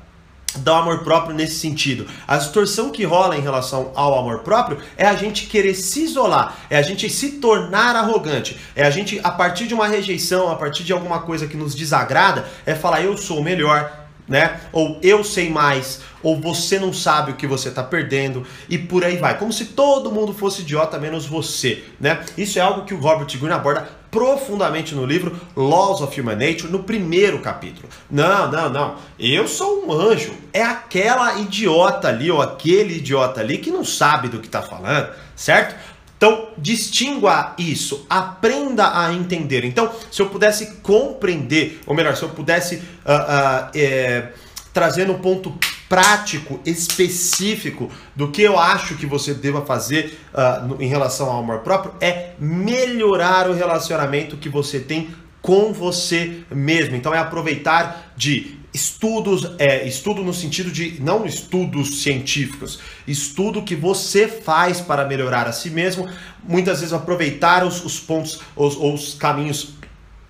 do 0.58 0.72
amor 0.72 1.04
próprio 1.04 1.34
nesse 1.34 1.58
sentido. 1.58 2.06
A 2.26 2.36
distorção 2.36 2.90
que 2.90 3.04
rola 3.04 3.36
em 3.36 3.40
relação 3.40 3.92
ao 3.94 4.18
amor 4.18 4.38
próprio 4.40 4.78
é 4.96 5.06
a 5.06 5.14
gente 5.14 5.46
querer 5.46 5.74
se 5.74 6.04
isolar, 6.04 6.56
é 6.70 6.78
a 6.78 6.82
gente 6.82 7.10
se 7.10 7.32
tornar 7.32 7.94
arrogante, 7.94 8.56
é 8.74 8.84
a 8.84 8.90
gente, 8.90 9.20
a 9.22 9.30
partir 9.30 9.66
de 9.66 9.74
uma 9.74 9.86
rejeição, 9.86 10.50
a 10.50 10.56
partir 10.56 10.84
de 10.84 10.92
alguma 10.92 11.20
coisa 11.20 11.46
que 11.46 11.56
nos 11.56 11.74
desagrada, 11.74 12.46
é 12.64 12.74
falar 12.74 13.02
eu 13.02 13.16
sou 13.16 13.40
o 13.40 13.44
melhor, 13.44 14.05
né? 14.28 14.60
Ou 14.72 14.98
eu 15.02 15.22
sei 15.22 15.48
mais, 15.48 16.00
ou 16.22 16.40
você 16.40 16.78
não 16.78 16.92
sabe 16.92 17.32
o 17.32 17.36
que 17.36 17.46
você 17.46 17.68
está 17.68 17.82
perdendo 17.82 18.44
e 18.68 18.76
por 18.76 19.04
aí 19.04 19.16
vai. 19.16 19.38
Como 19.38 19.52
se 19.52 19.66
todo 19.66 20.10
mundo 20.10 20.34
fosse 20.34 20.62
idiota 20.62 20.98
menos 20.98 21.26
você, 21.26 21.84
né? 22.00 22.24
Isso 22.36 22.58
é 22.58 22.62
algo 22.62 22.84
que 22.84 22.94
o 22.94 22.98
Robert 22.98 23.26
Greene 23.38 23.54
aborda 23.54 23.88
profundamente 24.10 24.94
no 24.94 25.04
livro 25.04 25.38
Laws 25.54 26.00
of 26.00 26.18
Human 26.18 26.36
Nature, 26.36 26.72
no 26.72 26.82
primeiro 26.82 27.38
capítulo. 27.40 27.88
Não, 28.10 28.50
não, 28.50 28.70
não. 28.70 28.94
Eu 29.18 29.46
sou 29.46 29.86
um 29.86 29.92
anjo. 29.92 30.32
É 30.52 30.62
aquela 30.62 31.38
idiota 31.38 32.08
ali 32.08 32.30
ou 32.30 32.40
aquele 32.40 32.96
idiota 32.96 33.40
ali 33.40 33.58
que 33.58 33.70
não 33.70 33.84
sabe 33.84 34.28
do 34.28 34.38
que 34.40 34.46
está 34.46 34.62
falando, 34.62 35.10
certo? 35.34 35.76
Então, 36.16 36.48
distingua 36.56 37.54
isso, 37.58 38.06
aprenda 38.08 38.98
a 38.98 39.12
entender. 39.12 39.64
Então, 39.64 39.92
se 40.10 40.22
eu 40.22 40.28
pudesse 40.30 40.76
compreender, 40.76 41.80
ou 41.86 41.94
melhor, 41.94 42.16
se 42.16 42.22
eu 42.22 42.30
pudesse 42.30 42.76
uh, 42.76 42.80
uh, 42.80 43.70
é, 43.74 44.28
trazer 44.72 45.06
no 45.06 45.18
ponto 45.18 45.54
prático, 45.88 46.58
específico 46.64 47.90
do 48.14 48.30
que 48.30 48.42
eu 48.42 48.58
acho 48.58 48.96
que 48.96 49.06
você 49.06 49.34
deva 49.34 49.64
fazer 49.64 50.18
uh, 50.32 50.66
no, 50.66 50.82
em 50.82 50.88
relação 50.88 51.30
ao 51.30 51.38
amor 51.38 51.58
próprio, 51.58 51.92
é 52.00 52.30
melhorar 52.38 53.48
o 53.48 53.52
relacionamento 53.52 54.38
que 54.38 54.48
você 54.48 54.80
tem 54.80 55.14
com 55.42 55.72
você 55.72 56.38
mesmo. 56.50 56.96
Então, 56.96 57.14
é 57.14 57.18
aproveitar 57.18 58.12
de 58.16 58.58
estudos, 58.76 59.52
é, 59.58 59.88
estudo 59.88 60.22
no 60.22 60.34
sentido 60.34 60.70
de 60.70 61.00
não 61.00 61.24
estudos 61.24 62.02
científicos, 62.02 62.78
estudo 63.08 63.62
que 63.62 63.74
você 63.74 64.28
faz 64.28 64.82
para 64.82 65.06
melhorar 65.06 65.46
a 65.48 65.52
si 65.52 65.70
mesmo, 65.70 66.06
muitas 66.44 66.80
vezes 66.80 66.92
aproveitar 66.92 67.64
os, 67.64 67.82
os 67.82 67.98
pontos, 67.98 68.38
os, 68.54 68.76
os 68.76 69.14
caminhos 69.14 69.70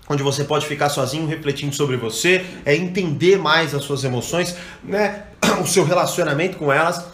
onde 0.09 0.23
você 0.23 0.45
pode 0.45 0.65
ficar 0.65 0.88
sozinho 0.88 1.26
refletindo 1.26 1.75
sobre 1.75 1.97
você, 1.97 2.47
é 2.65 2.76
entender 2.76 3.37
mais 3.37 3.75
as 3.75 3.83
suas 3.83 4.05
emoções, 4.05 4.55
né, 4.85 5.25
o 5.61 5.67
seu 5.67 5.85
relacionamento 5.85 6.57
com 6.57 6.73
elas 6.73 7.05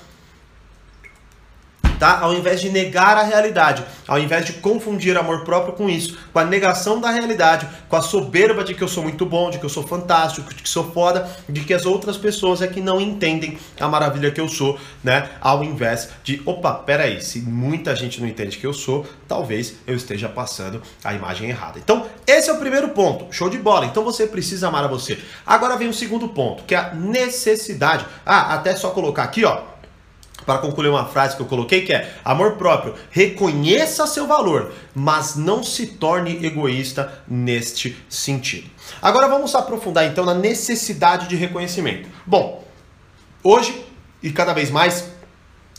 tá? 2.03 2.19
Ao 2.19 2.35
invés 2.35 2.61
de 2.61 2.69
negar 2.69 3.17
a 3.17 3.23
realidade, 3.23 3.85
ao 4.09 4.19
invés 4.19 4.45
de 4.45 4.55
confundir 4.55 5.17
amor 5.17 5.45
próprio 5.45 5.75
com 5.75 5.89
isso, 5.89 6.19
com 6.33 6.39
a 6.41 6.45
negação 6.45 7.01
da 7.01 7.13
realidade, 7.13 7.65
com 7.89 7.95
a 7.95 8.03
soberba 8.03 8.65
de 8.65 8.75
que 8.75 8.83
eu 8.83 8.89
sou 8.89 9.05
muito 9.05 9.25
bom, 9.25 9.51
de 9.51 9.59
que 9.61 9.65
eu 9.65 9.69
sou 9.69 9.87
fantástico, 9.87 10.53
de 10.53 10.65
que 10.65 10.69
sou 10.69 10.91
foda, 10.91 11.31
de 11.49 11.61
que 11.61 11.73
as 11.73 11.87
outras 11.87 12.17
pessoas 12.17 12.61
é 12.61 12.67
que 12.67 12.81
não 12.81 13.01
entendem 13.01 13.57
a 13.79 13.87
maravilha 13.87 14.33
que 14.33 14.41
eu 14.41 14.49
sou, 14.49 14.77
né? 15.05 15.31
Ao 15.41 15.63
invés 15.63 16.09
de, 16.25 16.43
opa, 16.45 16.73
peraí, 16.73 17.23
se 17.23 17.39
muita 17.39 17.95
gente 17.95 18.21
não 18.21 18.27
entende 18.27 18.59
que 18.59 18.67
eu 18.67 18.75
sou, 18.75 19.07
talvez 19.29 19.75
eu 19.87 19.95
esteja 19.95 20.29
passando 20.29 20.83
a 21.05 21.15
imagem 21.15 21.51
errada. 21.51 21.79
Então, 21.79 22.09
esse 22.27 22.51
é 22.51 22.53
o 22.53 22.59
primeiro 22.59 22.89
ponto, 22.89 23.33
show 23.33 23.49
de 23.49 23.59
bola. 23.59 23.87
Então 23.87 24.03
você 24.03 24.27
precisa 24.27 24.67
amar 24.67 24.83
a 24.83 24.89
você. 24.89 25.21
Agora 25.47 25.77
vem 25.77 25.87
o 25.87 25.95
segundo 25.95 26.27
ponto, 26.31 26.65
que 26.65 26.75
é 26.75 26.79
a 26.79 26.93
necessidade. 26.93 28.05
Ah, 28.27 28.55
até 28.55 28.75
só 28.75 28.91
colocar 28.91 29.23
aqui, 29.23 29.45
ó 29.45 29.71
para 30.45 30.59
concluir 30.59 30.89
uma 30.89 31.07
frase 31.07 31.37
que 31.37 31.43
eu 31.43 31.47
coloquei 31.47 31.83
que 31.83 31.93
é 31.93 32.15
amor 32.25 32.53
próprio, 32.53 32.95
reconheça 33.11 34.07
seu 34.07 34.27
valor, 34.27 34.73
mas 34.95 35.37
não 35.37 35.63
se 35.63 35.87
torne 35.87 36.45
egoísta 36.45 37.23
neste 37.29 37.97
sentido. 38.09 38.69
Agora 39.01 39.29
vamos 39.29 39.55
aprofundar 39.55 40.05
então 40.05 40.25
na 40.25 40.35
necessidade 40.35 41.29
de 41.29 41.37
reconhecimento. 41.37 42.09
Bom, 42.27 42.65
hoje 43.43 43.85
e 44.23 44.31
cada 44.31 44.53
vez 44.53 44.71
mais, 44.71 45.11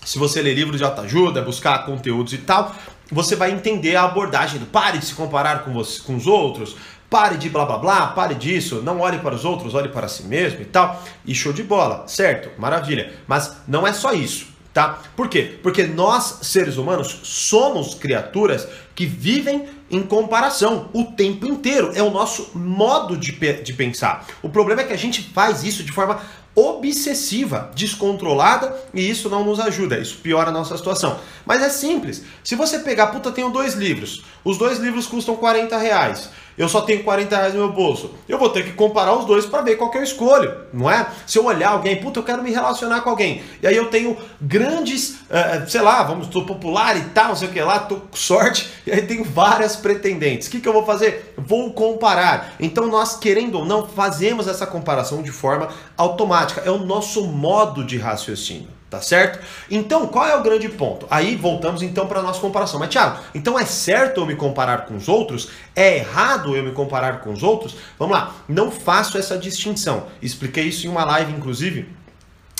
se 0.03 0.19
você 0.19 0.41
ler 0.41 0.53
livros 0.53 0.77
de 0.77 0.83
autoajuda, 0.83 1.41
buscar 1.41 1.85
conteúdos 1.85 2.33
e 2.33 2.39
tal, 2.39 2.75
você 3.11 3.35
vai 3.35 3.51
entender 3.51 3.95
a 3.95 4.03
abordagem 4.03 4.59
do 4.59 4.65
pare 4.65 4.97
de 4.97 5.05
se 5.05 5.13
comparar 5.13 5.63
com, 5.63 5.71
você, 5.73 6.01
com 6.01 6.15
os 6.15 6.27
outros, 6.27 6.75
pare 7.09 7.37
de 7.37 7.49
blá 7.49 7.65
blá 7.65 7.77
blá, 7.77 8.07
pare 8.07 8.35
disso, 8.35 8.81
não 8.81 8.99
olhe 8.99 9.19
para 9.19 9.35
os 9.35 9.45
outros, 9.45 9.75
olhe 9.75 9.89
para 9.89 10.07
si 10.07 10.23
mesmo 10.23 10.61
e 10.61 10.65
tal. 10.65 11.01
E 11.25 11.33
show 11.33 11.53
de 11.53 11.63
bola, 11.63 12.05
certo? 12.07 12.49
Maravilha. 12.59 13.13
Mas 13.27 13.55
não 13.67 13.85
é 13.87 13.93
só 13.93 14.13
isso 14.13 14.52
tá? 14.73 14.99
Por 15.15 15.29
quê? 15.29 15.59
Porque 15.61 15.83
nós, 15.83 16.39
seres 16.41 16.77
humanos, 16.77 17.19
somos 17.23 17.93
criaturas 17.93 18.67
que 18.95 19.05
vivem 19.05 19.65
em 19.89 20.01
comparação 20.01 20.89
o 20.93 21.03
tempo 21.03 21.45
inteiro. 21.45 21.91
É 21.95 22.01
o 22.01 22.09
nosso 22.09 22.51
modo 22.57 23.15
de, 23.15 23.31
de 23.31 23.73
pensar. 23.73 24.25
O 24.41 24.49
problema 24.49 24.81
é 24.81 24.85
que 24.85 24.93
a 24.93 24.97
gente 24.97 25.21
faz 25.33 25.63
isso 25.63 25.83
de 25.83 25.91
forma 25.91 26.19
obsessiva, 26.55 27.71
descontrolada 27.73 28.75
e 28.93 29.09
isso 29.09 29.27
não 29.27 29.43
nos 29.43 29.59
ajuda, 29.59 29.97
isso 29.97 30.17
piora 30.17 30.49
a 30.49 30.53
nossa 30.53 30.77
situação. 30.77 31.19
Mas 31.45 31.63
é 31.63 31.69
simples. 31.69 32.23
Se 32.43 32.55
você 32.55 32.79
pegar, 32.79 33.07
puta, 33.07 33.31
tenho 33.31 33.49
dois 33.49 33.73
livros, 33.73 34.23
os 34.45 34.57
dois 34.57 34.77
livros 34.77 35.07
custam 35.07 35.35
40 35.35 35.75
reais 35.77 36.29
eu 36.57 36.69
só 36.69 36.81
tenho 36.81 37.03
40 37.03 37.35
reais 37.35 37.53
no 37.53 37.61
meu 37.61 37.71
bolso. 37.71 38.11
Eu 38.27 38.37
vou 38.37 38.49
ter 38.49 38.63
que 38.63 38.73
comparar 38.73 39.13
os 39.13 39.25
dois 39.25 39.45
para 39.45 39.61
ver 39.61 39.75
qual 39.75 39.89
que 39.89 39.97
eu 39.97 40.03
escolho, 40.03 40.53
não 40.71 40.89
é? 40.89 41.07
Se 41.25 41.37
eu 41.37 41.45
olhar 41.45 41.69
alguém, 41.69 41.95
puta, 41.95 42.19
eu 42.19 42.23
quero 42.23 42.43
me 42.43 42.51
relacionar 42.51 43.01
com 43.01 43.09
alguém. 43.09 43.41
E 43.61 43.67
aí 43.67 43.75
eu 43.75 43.89
tenho 43.89 44.17
grandes, 44.41 45.11
uh, 45.29 45.67
sei 45.67 45.81
lá, 45.81 46.03
vamos, 46.03 46.27
estou 46.27 46.45
popular 46.45 46.95
e 46.97 47.01
tal, 47.09 47.29
não 47.29 47.35
sei 47.35 47.47
o 47.47 47.51
que 47.51 47.61
lá, 47.61 47.79
tô 47.79 47.95
com 47.95 48.15
sorte, 48.15 48.69
e 48.85 48.91
aí 48.91 49.01
tenho 49.01 49.23
várias 49.23 49.75
pretendentes. 49.75 50.47
O 50.47 50.51
que, 50.51 50.59
que 50.59 50.67
eu 50.67 50.73
vou 50.73 50.85
fazer? 50.85 51.33
Vou 51.37 51.73
comparar. 51.73 52.55
Então 52.59 52.87
nós, 52.87 53.15
querendo 53.15 53.59
ou 53.59 53.65
não, 53.65 53.87
fazemos 53.87 54.47
essa 54.47 54.67
comparação 54.67 55.21
de 55.21 55.31
forma 55.31 55.69
automática. 55.97 56.61
É 56.65 56.71
o 56.71 56.79
nosso 56.79 57.25
modo 57.25 57.83
de 57.83 57.97
raciocínio 57.97 58.82
tá 58.93 59.01
certo? 59.01 59.39
Então, 59.71 60.05
qual 60.05 60.27
é 60.27 60.37
o 60.37 60.43
grande 60.43 60.69
ponto? 60.69 61.07
Aí 61.09 61.35
voltamos 61.35 61.81
então 61.81 62.05
para 62.05 62.21
nossa 62.21 62.39
comparação. 62.39 62.79
Mas 62.79 62.89
Thiago, 62.89 63.17
então 63.33 63.57
é 63.57 63.65
certo 63.65 64.21
eu 64.21 64.25
me 64.27 64.35
comparar 64.35 64.85
com 64.85 64.95
os 64.95 65.09
outros? 65.09 65.49
É 65.75 65.97
errado 65.97 66.55
eu 66.55 66.63
me 66.63 66.71
comparar 66.71 67.21
com 67.21 67.31
os 67.33 67.41
outros? 67.41 67.75
Vamos 67.97 68.15
lá, 68.15 68.35
não 68.47 68.69
faço 68.69 69.17
essa 69.17 69.35
distinção. 69.35 70.05
Expliquei 70.21 70.65
isso 70.65 70.85
em 70.85 70.89
uma 70.89 71.03
live, 71.05 71.33
inclusive. 71.33 71.89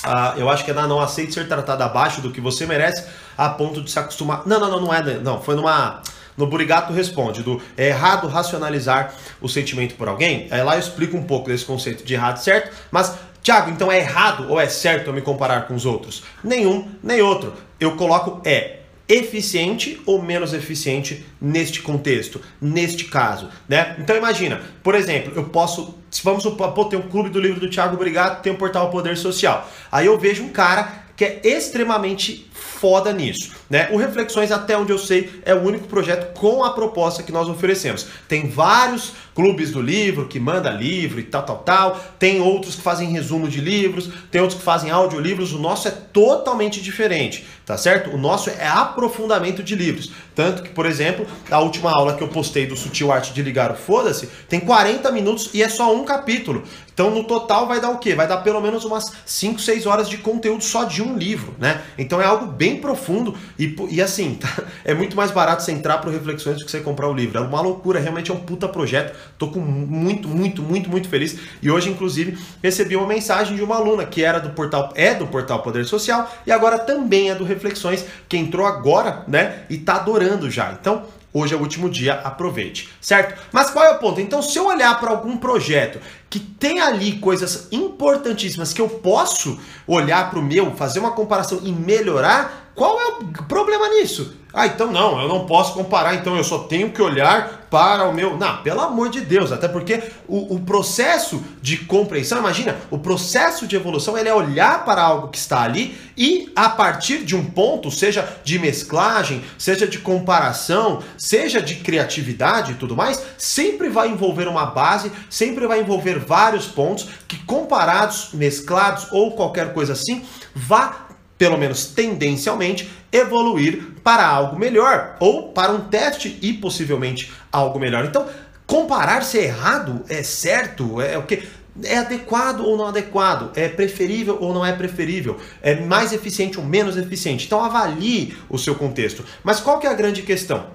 Uh, 0.04 0.38
eu 0.38 0.50
acho 0.50 0.64
que 0.64 0.72
é 0.72 0.74
na 0.74 0.88
Não 0.88 1.00
Aceite 1.00 1.32
Ser 1.32 1.46
Tratado 1.46 1.84
Abaixo 1.84 2.20
do 2.20 2.32
que 2.32 2.40
você 2.40 2.66
merece, 2.66 3.06
a 3.38 3.48
ponto 3.48 3.80
de 3.80 3.90
se 3.90 3.98
acostumar. 3.98 4.42
Não, 4.44 4.58
não, 4.58 4.70
não, 4.70 4.80
não 4.80 4.94
é. 4.94 5.02
Não, 5.18 5.40
foi 5.40 5.54
numa. 5.54 6.02
No 6.36 6.48
Burigato 6.48 6.92
Responde, 6.92 7.44
do 7.44 7.62
é 7.76 7.90
errado 7.90 8.26
racionalizar 8.26 9.14
o 9.40 9.48
sentimento 9.48 9.94
por 9.94 10.08
alguém. 10.08 10.48
Aí 10.50 10.64
lá 10.64 10.74
eu 10.74 10.80
explico 10.80 11.16
um 11.16 11.22
pouco 11.22 11.48
desse 11.48 11.64
conceito 11.64 12.04
de 12.04 12.12
errado 12.12 12.38
certo, 12.38 12.74
mas 12.90 13.16
Tiago, 13.44 13.70
então 13.70 13.92
é 13.92 13.98
errado 13.98 14.46
ou 14.48 14.58
é 14.58 14.66
certo 14.66 15.08
eu 15.08 15.12
me 15.12 15.20
comparar 15.20 15.68
com 15.68 15.74
os 15.74 15.84
outros? 15.84 16.24
Nenhum, 16.42 16.88
nem 17.02 17.20
outro. 17.20 17.52
Eu 17.78 17.94
coloco 17.94 18.40
é 18.42 18.78
eficiente 19.06 20.00
ou 20.06 20.22
menos 20.22 20.54
eficiente 20.54 21.26
neste 21.38 21.82
contexto, 21.82 22.40
neste 22.58 23.04
caso, 23.04 23.50
né? 23.68 23.96
Então 23.98 24.16
imagina, 24.16 24.62
por 24.82 24.94
exemplo, 24.94 25.30
eu 25.36 25.44
posso, 25.44 25.94
vamos 26.22 26.42
supor, 26.42 26.88
tem 26.88 26.98
um 26.98 27.06
clube 27.06 27.28
do 27.28 27.38
livro 27.38 27.60
do 27.60 27.68
Tiago 27.68 27.96
Obrigado, 27.96 28.40
tem 28.40 28.50
o 28.50 28.54
um 28.54 28.58
portal 28.58 28.90
Poder 28.90 29.14
Social. 29.14 29.70
Aí 29.92 30.06
eu 30.06 30.18
vejo 30.18 30.42
um 30.42 30.48
cara 30.48 31.03
que 31.16 31.24
é 31.24 31.40
extremamente 31.44 32.50
foda 32.52 33.12
nisso, 33.12 33.52
né? 33.70 33.88
O 33.92 33.96
Reflexões, 33.96 34.50
até 34.50 34.76
onde 34.76 34.92
eu 34.92 34.98
sei, 34.98 35.40
é 35.44 35.54
o 35.54 35.62
único 35.62 35.86
projeto 35.86 36.34
com 36.34 36.64
a 36.64 36.72
proposta 36.72 37.22
que 37.22 37.32
nós 37.32 37.48
oferecemos. 37.48 38.06
Tem 38.28 38.48
vários 38.48 39.12
clubes 39.34 39.70
do 39.70 39.80
livro 39.80 40.28
que 40.28 40.38
manda 40.38 40.70
livro 40.70 41.18
e 41.18 41.22
tal, 41.22 41.42
tal, 41.42 41.58
tal. 41.58 42.04
Tem 42.18 42.40
outros 42.40 42.76
que 42.76 42.82
fazem 42.82 43.10
resumo 43.10 43.48
de 43.48 43.60
livros, 43.60 44.08
tem 44.30 44.40
outros 44.40 44.58
que 44.58 44.64
fazem 44.64 44.90
audiolivros. 44.90 45.52
O 45.52 45.58
nosso 45.58 45.88
é 45.88 45.90
totalmente 45.90 46.80
diferente, 46.80 47.46
tá 47.64 47.76
certo? 47.76 48.10
O 48.10 48.18
nosso 48.18 48.50
é 48.50 48.66
aprofundamento 48.66 49.62
de 49.62 49.74
livros. 49.74 50.12
Tanto 50.34 50.62
que, 50.62 50.70
por 50.70 50.86
exemplo, 50.86 51.26
a 51.50 51.60
última 51.60 51.90
aula 51.90 52.14
que 52.14 52.22
eu 52.22 52.28
postei 52.28 52.66
do 52.66 52.76
Sutil 52.76 53.12
Arte 53.12 53.32
de 53.32 53.42
Ligar 53.42 53.70
o 53.70 53.74
Foda-se 53.74 54.28
tem 54.48 54.60
40 54.60 55.10
minutos 55.10 55.50
e 55.54 55.62
é 55.62 55.68
só 55.68 55.94
um 55.94 56.04
capítulo. 56.04 56.64
Então, 56.94 57.10
no 57.10 57.24
total, 57.24 57.66
vai 57.66 57.80
dar 57.80 57.90
o 57.90 57.98
quê? 57.98 58.14
Vai 58.14 58.28
dar 58.28 58.36
pelo 58.38 58.60
menos 58.60 58.84
umas 58.84 59.04
5, 59.26 59.60
6 59.60 59.84
horas 59.84 60.08
de 60.08 60.16
conteúdo 60.16 60.62
só 60.62 60.84
de 60.84 61.02
um 61.02 61.18
livro, 61.18 61.52
né? 61.58 61.82
Então, 61.98 62.22
é 62.22 62.24
algo 62.24 62.46
bem 62.46 62.76
profundo 62.76 63.36
e, 63.58 63.74
e 63.90 64.00
assim, 64.00 64.36
tá? 64.40 64.48
é 64.84 64.94
muito 64.94 65.16
mais 65.16 65.32
barato 65.32 65.64
você 65.64 65.72
entrar 65.72 65.98
para 65.98 66.12
Reflexões 66.12 66.58
do 66.58 66.64
que 66.64 66.70
você 66.70 66.80
comprar 66.80 67.08
o 67.08 67.12
livro. 67.12 67.36
É 67.36 67.40
uma 67.40 67.60
loucura, 67.60 67.98
realmente 67.98 68.30
é 68.30 68.34
um 68.34 68.38
puta 68.38 68.68
projeto. 68.68 69.16
Tô 69.36 69.48
com 69.48 69.58
muito, 69.58 70.28
muito, 70.28 70.62
muito, 70.62 70.88
muito 70.88 71.08
feliz. 71.08 71.36
E 71.60 71.68
hoje, 71.68 71.90
inclusive, 71.90 72.38
recebi 72.62 72.94
uma 72.94 73.08
mensagem 73.08 73.56
de 73.56 73.62
uma 73.62 73.74
aluna 73.74 74.06
que 74.06 74.22
era 74.22 74.38
do 74.38 74.50
portal, 74.50 74.92
é 74.94 75.14
do 75.14 75.26
portal 75.26 75.62
Poder 75.62 75.84
Social 75.84 76.32
e 76.46 76.52
agora 76.52 76.78
também 76.78 77.28
é 77.28 77.34
do 77.34 77.42
Reflexões, 77.42 78.04
que 78.28 78.36
entrou 78.36 78.66
agora, 78.66 79.24
né? 79.26 79.64
E 79.68 79.78
tá 79.78 79.96
adorando 79.96 80.48
já. 80.48 80.72
Então, 80.80 81.04
Hoje 81.36 81.52
é 81.52 81.56
o 81.56 81.60
último 81.60 81.90
dia, 81.90 82.14
aproveite, 82.14 82.88
certo? 83.00 83.36
Mas 83.50 83.68
qual 83.68 83.84
é 83.84 83.90
o 83.90 83.98
ponto? 83.98 84.20
Então, 84.20 84.40
se 84.40 84.56
eu 84.56 84.68
olhar 84.68 85.00
para 85.00 85.10
algum 85.10 85.36
projeto 85.36 85.98
que 86.30 86.38
tem 86.38 86.80
ali 86.80 87.18
coisas 87.18 87.66
importantíssimas 87.72 88.72
que 88.72 88.80
eu 88.80 88.88
posso 88.88 89.58
olhar 89.84 90.30
para 90.30 90.38
o 90.38 90.42
meu, 90.42 90.70
fazer 90.76 91.00
uma 91.00 91.10
comparação 91.10 91.58
e 91.64 91.72
melhorar, 91.72 92.70
qual 92.76 93.00
é 93.00 93.06
o 93.06 93.24
problema 93.48 93.88
nisso? 93.88 94.36
Ah, 94.52 94.68
então 94.68 94.92
não, 94.92 95.20
eu 95.20 95.26
não 95.26 95.44
posso 95.44 95.74
comparar, 95.74 96.14
então 96.14 96.36
eu 96.36 96.44
só 96.44 96.58
tenho 96.58 96.92
que 96.92 97.02
olhar 97.02 97.63
para 97.74 98.08
o 98.08 98.14
meu. 98.14 98.36
Não, 98.36 98.62
pelo 98.62 98.80
amor 98.80 99.10
de 99.10 99.20
Deus, 99.20 99.50
até 99.50 99.66
porque 99.66 100.00
o, 100.28 100.54
o, 100.54 100.60
processo 100.60 101.42
de 101.60 101.78
compreensão, 101.78 102.38
imagina, 102.38 102.76
o 102.88 103.00
processo 103.00 103.66
de 103.66 103.74
evolução 103.74 104.16
ele 104.16 104.28
é 104.28 104.32
olhar 104.32 104.84
para 104.84 105.02
algo 105.02 105.26
que 105.26 105.38
está 105.38 105.62
ali 105.62 105.98
e 106.16 106.52
a 106.54 106.68
partir 106.68 107.24
de 107.24 107.34
um 107.34 107.44
ponto, 107.44 107.90
seja 107.90 108.38
de 108.44 108.60
mesclagem, 108.60 109.42
seja 109.58 109.88
de 109.88 109.98
comparação, 109.98 111.02
seja 111.18 111.60
de 111.60 111.74
criatividade 111.74 112.70
e 112.70 112.74
tudo 112.76 112.94
mais, 112.94 113.20
sempre 113.36 113.88
vai 113.88 114.08
envolver 114.08 114.46
uma 114.46 114.66
base, 114.66 115.10
sempre 115.28 115.66
vai 115.66 115.80
envolver 115.80 116.20
vários 116.20 116.66
pontos 116.66 117.08
que 117.26 117.38
comparados, 117.38 118.28
mesclados 118.34 119.08
ou 119.10 119.32
qualquer 119.32 119.72
coisa 119.72 119.94
assim, 119.94 120.24
vá 120.54 121.08
pelo 121.36 121.58
menos 121.58 121.86
tendencialmente, 121.86 122.88
evoluir 123.14 123.94
para 124.02 124.26
algo 124.26 124.58
melhor 124.58 125.16
ou 125.20 125.52
para 125.52 125.70
um 125.70 125.80
teste 125.82 126.36
e 126.42 126.52
possivelmente 126.52 127.32
algo 127.52 127.78
melhor. 127.78 128.04
Então, 128.04 128.28
comparar 128.66 129.22
se 129.22 129.38
é 129.38 129.44
errado, 129.44 130.04
é 130.08 130.22
certo, 130.24 131.00
é 131.00 131.16
o 131.16 131.22
que 131.22 131.46
é 131.82 131.98
adequado 131.98 132.60
ou 132.60 132.76
não 132.76 132.86
adequado, 132.86 133.50
é 133.56 133.68
preferível 133.68 134.38
ou 134.40 134.52
não 134.52 134.64
é 134.64 134.72
preferível, 134.72 135.40
é 135.62 135.80
mais 135.80 136.12
eficiente 136.12 136.58
ou 136.58 136.64
menos 136.64 136.96
eficiente. 136.96 137.46
Então 137.46 137.64
avalie 137.64 138.36
o 138.48 138.58
seu 138.58 138.74
contexto. 138.74 139.24
Mas 139.42 139.60
qual 139.60 139.78
que 139.78 139.86
é 139.86 139.90
a 139.90 139.94
grande 139.94 140.22
questão? 140.22 140.66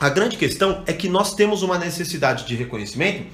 A 0.00 0.08
grande 0.08 0.36
questão 0.36 0.82
é 0.86 0.92
que 0.92 1.08
nós 1.08 1.34
temos 1.34 1.62
uma 1.62 1.78
necessidade 1.78 2.44
de 2.44 2.54
reconhecimento 2.54 3.26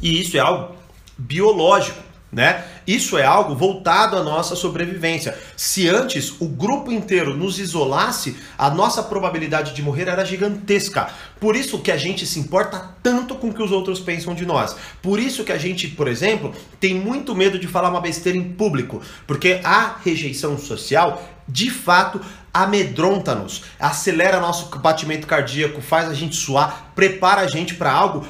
e 0.00 0.20
isso 0.20 0.36
é 0.36 0.40
algo 0.40 0.76
biológico 1.16 2.02
né? 2.34 2.64
Isso 2.86 3.16
é 3.16 3.24
algo 3.24 3.54
voltado 3.54 4.16
à 4.16 4.22
nossa 4.22 4.54
sobrevivência. 4.56 5.38
Se 5.56 5.88
antes 5.88 6.34
o 6.40 6.46
grupo 6.46 6.92
inteiro 6.92 7.34
nos 7.36 7.58
isolasse, 7.58 8.36
a 8.58 8.68
nossa 8.68 9.02
probabilidade 9.02 9.72
de 9.72 9.82
morrer 9.82 10.08
era 10.08 10.24
gigantesca. 10.24 11.08
Por 11.40 11.56
isso 11.56 11.78
que 11.78 11.92
a 11.92 11.96
gente 11.96 12.26
se 12.26 12.38
importa 12.38 12.94
tanto 13.02 13.36
com 13.36 13.48
o 13.48 13.54
que 13.54 13.62
os 13.62 13.72
outros 13.72 14.00
pensam 14.00 14.34
de 14.34 14.44
nós. 14.44 14.76
Por 15.00 15.18
isso 15.18 15.44
que 15.44 15.52
a 15.52 15.58
gente, 15.58 15.88
por 15.88 16.08
exemplo, 16.08 16.52
tem 16.80 16.94
muito 16.94 17.34
medo 17.34 17.58
de 17.58 17.68
falar 17.68 17.90
uma 17.90 18.00
besteira 18.00 18.36
em 18.36 18.52
público, 18.52 19.00
porque 19.26 19.60
a 19.64 19.96
rejeição 20.04 20.58
social 20.58 21.22
de 21.46 21.70
fato 21.70 22.20
amedronta-nos, 22.52 23.64
acelera 23.80 24.40
nosso 24.40 24.68
batimento 24.78 25.26
cardíaco, 25.26 25.80
faz 25.80 26.08
a 26.08 26.14
gente 26.14 26.36
suar, 26.36 26.92
prepara 26.94 27.42
a 27.42 27.48
gente 27.48 27.74
para 27.74 27.92
algo, 27.92 28.24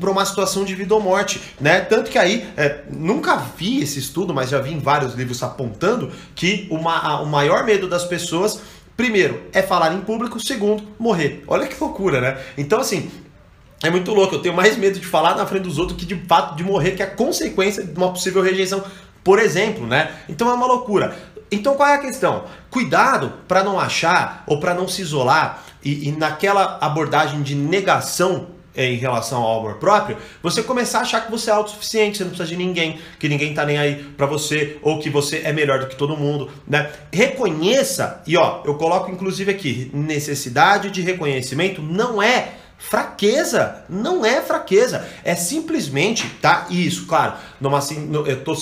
para 0.00 0.10
uma 0.10 0.24
situação 0.24 0.64
de 0.64 0.74
vida 0.74 0.94
ou 0.94 1.00
morte, 1.00 1.40
né? 1.60 1.80
Tanto 1.80 2.10
que 2.10 2.18
aí, 2.18 2.48
é, 2.56 2.80
nunca 2.90 3.36
vi 3.36 3.82
esse 3.82 3.98
estudo, 3.98 4.32
mas 4.34 4.50
já 4.50 4.60
vi 4.60 4.72
em 4.72 4.78
vários 4.78 5.14
livros 5.14 5.42
apontando 5.42 6.10
que 6.34 6.66
uma, 6.70 6.98
a, 6.98 7.20
o 7.20 7.26
maior 7.26 7.64
medo 7.64 7.88
das 7.88 8.04
pessoas, 8.04 8.60
primeiro, 8.96 9.42
é 9.52 9.62
falar 9.62 9.92
em 9.94 10.00
público, 10.00 10.40
segundo, 10.40 10.82
morrer. 10.98 11.44
Olha 11.46 11.66
que 11.66 11.76
loucura, 11.78 12.20
né? 12.20 12.38
Então, 12.56 12.80
assim, 12.80 13.10
é 13.82 13.90
muito 13.90 14.12
louco. 14.12 14.34
Eu 14.34 14.42
tenho 14.42 14.54
mais 14.54 14.76
medo 14.76 14.98
de 14.98 15.06
falar 15.06 15.36
na 15.36 15.46
frente 15.46 15.64
dos 15.64 15.78
outros 15.78 15.98
que 15.98 16.06
de 16.06 16.16
fato 16.26 16.56
de 16.56 16.64
morrer, 16.64 16.92
que 16.92 17.02
é 17.02 17.06
a 17.06 17.10
consequência 17.10 17.84
de 17.84 17.96
uma 17.96 18.10
possível 18.10 18.42
rejeição 18.42 18.82
por 19.28 19.38
exemplo, 19.38 19.86
né? 19.86 20.10
Então 20.26 20.48
é 20.48 20.54
uma 20.54 20.66
loucura. 20.66 21.14
Então 21.50 21.74
qual 21.74 21.86
é 21.86 21.96
a 21.96 21.98
questão? 21.98 22.44
Cuidado 22.70 23.32
para 23.46 23.62
não 23.62 23.78
achar 23.78 24.42
ou 24.46 24.58
para 24.58 24.72
não 24.72 24.88
se 24.88 25.02
isolar 25.02 25.64
e, 25.84 26.08
e, 26.08 26.12
naquela 26.12 26.78
abordagem 26.80 27.42
de 27.42 27.54
negação 27.54 28.46
em 28.86 28.96
relação 28.96 29.42
ao 29.42 29.58
amor 29.60 29.74
próprio, 29.74 30.16
você 30.42 30.62
começar 30.62 31.00
a 31.00 31.02
achar 31.02 31.24
que 31.24 31.30
você 31.30 31.50
é 31.50 31.52
autossuficiente, 31.52 32.18
você 32.18 32.24
não 32.24 32.30
precisa 32.30 32.48
de 32.48 32.56
ninguém, 32.56 33.00
que 33.18 33.28
ninguém 33.28 33.52
tá 33.52 33.64
nem 33.66 33.76
aí 33.76 33.96
para 34.16 34.26
você, 34.26 34.78
ou 34.82 34.98
que 34.98 35.10
você 35.10 35.42
é 35.44 35.52
melhor 35.52 35.80
do 35.80 35.86
que 35.86 35.96
todo 35.96 36.16
mundo, 36.16 36.50
né? 36.66 36.90
Reconheça, 37.12 38.22
e 38.26 38.36
ó, 38.36 38.62
eu 38.64 38.74
coloco 38.74 39.10
inclusive 39.10 39.50
aqui, 39.50 39.90
necessidade 39.92 40.90
de 40.90 41.02
reconhecimento 41.02 41.82
não 41.82 42.22
é 42.22 42.52
fraqueza, 42.78 43.84
não 43.88 44.24
é 44.24 44.40
fraqueza, 44.40 45.06
é 45.24 45.34
simplesmente, 45.34 46.28
tá? 46.40 46.66
Isso, 46.70 47.06
claro, 47.06 47.34
numa 47.60 47.78
assim, 47.78 48.10
eu 48.12 48.44
tô 48.44 48.56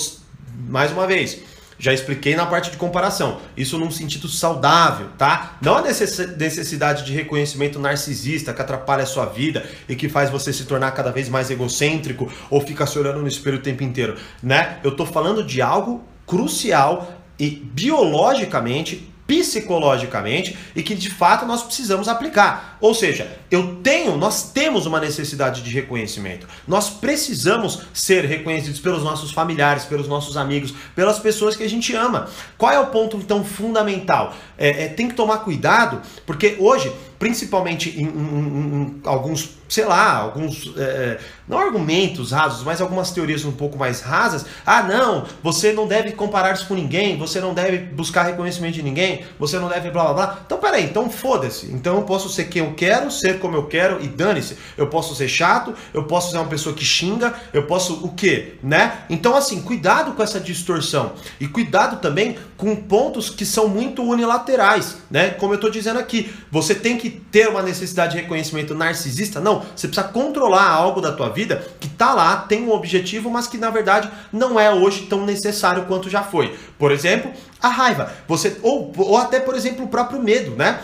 mais 0.67 0.91
uma 0.91 1.05
vez, 1.05 1.39
já 1.79 1.93
expliquei 1.93 2.35
na 2.35 2.45
parte 2.45 2.71
de 2.71 2.77
comparação. 2.77 3.39
Isso 3.55 3.77
num 3.77 3.91
sentido 3.91 4.27
saudável, 4.27 5.07
tá? 5.17 5.57
Não 5.61 5.77
a 5.77 5.81
necessidade 5.81 7.05
de 7.05 7.13
reconhecimento 7.13 7.79
narcisista 7.79 8.53
que 8.53 8.61
atrapalha 8.61 9.03
a 9.03 9.07
sua 9.07 9.25
vida 9.25 9.65
e 9.87 9.95
que 9.95 10.09
faz 10.09 10.29
você 10.29 10.51
se 10.51 10.65
tornar 10.65 10.91
cada 10.91 11.11
vez 11.11 11.29
mais 11.29 11.49
egocêntrico 11.51 12.31
ou 12.49 12.61
ficar 12.61 12.87
se 12.87 12.97
olhando 12.97 13.21
no 13.21 13.27
espelho 13.27 13.57
o 13.57 13.61
tempo 13.61 13.83
inteiro, 13.83 14.15
né? 14.41 14.79
Eu 14.83 14.95
tô 14.95 15.05
falando 15.05 15.43
de 15.43 15.61
algo 15.61 16.03
crucial 16.25 17.13
e 17.39 17.49
biologicamente 17.49 19.13
psicologicamente 19.27 20.57
e 20.73 20.81
que 20.81 20.95
de 20.95 21.09
fato 21.09 21.45
nós 21.45 21.61
precisamos 21.61 22.07
aplicar. 22.07 22.77
Ou 22.79 22.95
seja, 22.95 23.37
eu 23.51 23.75
tenho, 23.83 24.15
nós 24.15 24.51
temos 24.51 24.85
uma 24.85 24.99
necessidade 24.99 25.61
de 25.61 25.69
reconhecimento. 25.69 26.47
Nós 26.65 26.89
precisamos 26.89 27.81
ser 27.93 28.23
reconhecidos 28.23 28.79
pelos 28.79 29.03
nossos 29.03 29.31
familiares, 29.31 29.83
pelos 29.83 30.07
nossos 30.07 30.37
amigos, 30.37 30.73
pelas 30.95 31.19
pessoas 31.19 31.55
que 31.55 31.63
a 31.63 31.69
gente 31.69 31.93
ama. 31.93 32.29
Qual 32.57 32.71
é 32.71 32.79
o 32.79 32.87
ponto 32.87 33.17
então 33.17 33.43
fundamental? 33.43 34.33
É, 34.57 34.85
é 34.85 34.87
tem 34.87 35.09
que 35.09 35.13
tomar 35.13 35.39
cuidado, 35.39 36.01
porque 36.25 36.55
hoje 36.57 36.91
principalmente 37.19 37.89
em, 37.89 38.03
em, 38.03 38.07
em, 38.07 39.01
alguns, 39.03 39.57
sei 39.67 39.85
lá, 39.85 40.17
alguns, 40.17 40.71
é, 40.77 40.81
é, 40.81 41.19
não 41.47 41.57
argumentos 41.57 42.31
rasos, 42.31 42.63
mas 42.63 42.79
algumas 42.79 43.11
teorias 43.11 43.43
um 43.43 43.51
pouco 43.51 43.77
mais 43.77 44.01
rasas. 44.01 44.45
Ah, 44.65 44.83
não, 44.83 45.25
você 45.41 45.73
não 45.73 45.87
deve 45.87 46.11
comparar-se 46.11 46.65
com 46.65 46.75
ninguém, 46.75 47.17
você 47.17 47.39
não 47.39 47.53
deve 47.53 47.77
buscar 47.77 48.23
reconhecimento 48.23 48.75
de 48.75 48.83
ninguém, 48.83 49.25
você 49.39 49.57
não 49.57 49.67
deve 49.67 49.89
blá 49.89 50.03
blá 50.05 50.13
blá. 50.13 50.39
Então, 50.45 50.57
peraí, 50.59 50.83
então 50.83 51.09
foda-se. 51.09 51.67
Então 51.67 51.95
eu 51.95 52.03
posso 52.03 52.29
ser 52.29 52.45
quem 52.45 52.63
eu 52.63 52.73
quero, 52.75 53.09
ser 53.09 53.39
como 53.39 53.55
eu 53.55 53.65
quero 53.65 54.03
e 54.03 54.07
dane-se. 54.07 54.57
Eu 54.77 54.87
posso 54.87 55.15
ser 55.15 55.27
chato, 55.27 55.73
eu 55.93 56.03
posso 56.03 56.31
ser 56.31 56.37
uma 56.37 56.47
pessoa 56.47 56.75
que 56.75 56.85
xinga, 56.85 57.33
eu 57.51 57.63
posso 57.63 58.05
o 58.05 58.13
quê, 58.13 58.55
né? 58.61 58.99
Então, 59.09 59.35
assim, 59.35 59.61
cuidado 59.61 60.13
com 60.13 60.21
essa 60.21 60.39
distorção 60.39 61.13
e 61.39 61.47
cuidado 61.47 61.99
também 61.99 62.37
com 62.55 62.75
pontos 62.75 63.29
que 63.29 63.45
são 63.45 63.67
muito 63.67 64.03
unilaterais, 64.03 64.97
né? 65.09 65.29
Como 65.31 65.53
eu 65.53 65.59
tô 65.59 65.69
dizendo 65.69 65.99
aqui, 65.99 66.31
você 66.51 66.75
tem 66.75 66.97
que 66.97 67.07
que 67.09 67.09
ter 67.09 67.47
uma 67.47 67.61
necessidade 67.61 68.15
de 68.15 68.21
reconhecimento 68.21 68.75
narcisista, 68.75 69.39
não. 69.39 69.56
Você 69.75 69.87
precisa 69.87 70.07
controlar 70.07 70.69
algo 70.69 71.01
da 71.01 71.11
tua 71.11 71.29
vida 71.29 71.65
que 71.79 71.87
tá 71.89 72.13
lá, 72.13 72.37
tem 72.37 72.63
um 72.63 72.71
objetivo, 72.71 73.29
mas 73.29 73.47
que 73.47 73.57
na 73.57 73.69
verdade 73.69 74.09
não 74.31 74.59
é 74.59 74.73
hoje 74.73 75.03
tão 75.03 75.25
necessário 75.25 75.85
quanto 75.85 76.09
já 76.09 76.23
foi. 76.23 76.57
Por 76.77 76.91
exemplo, 76.91 77.31
a 77.61 77.69
raiva. 77.69 78.11
Você 78.27 78.57
ou, 78.61 78.91
ou 78.97 79.17
até, 79.17 79.39
por 79.39 79.55
exemplo, 79.55 79.85
o 79.85 79.87
próprio 79.87 80.21
medo, 80.21 80.51
né? 80.55 80.79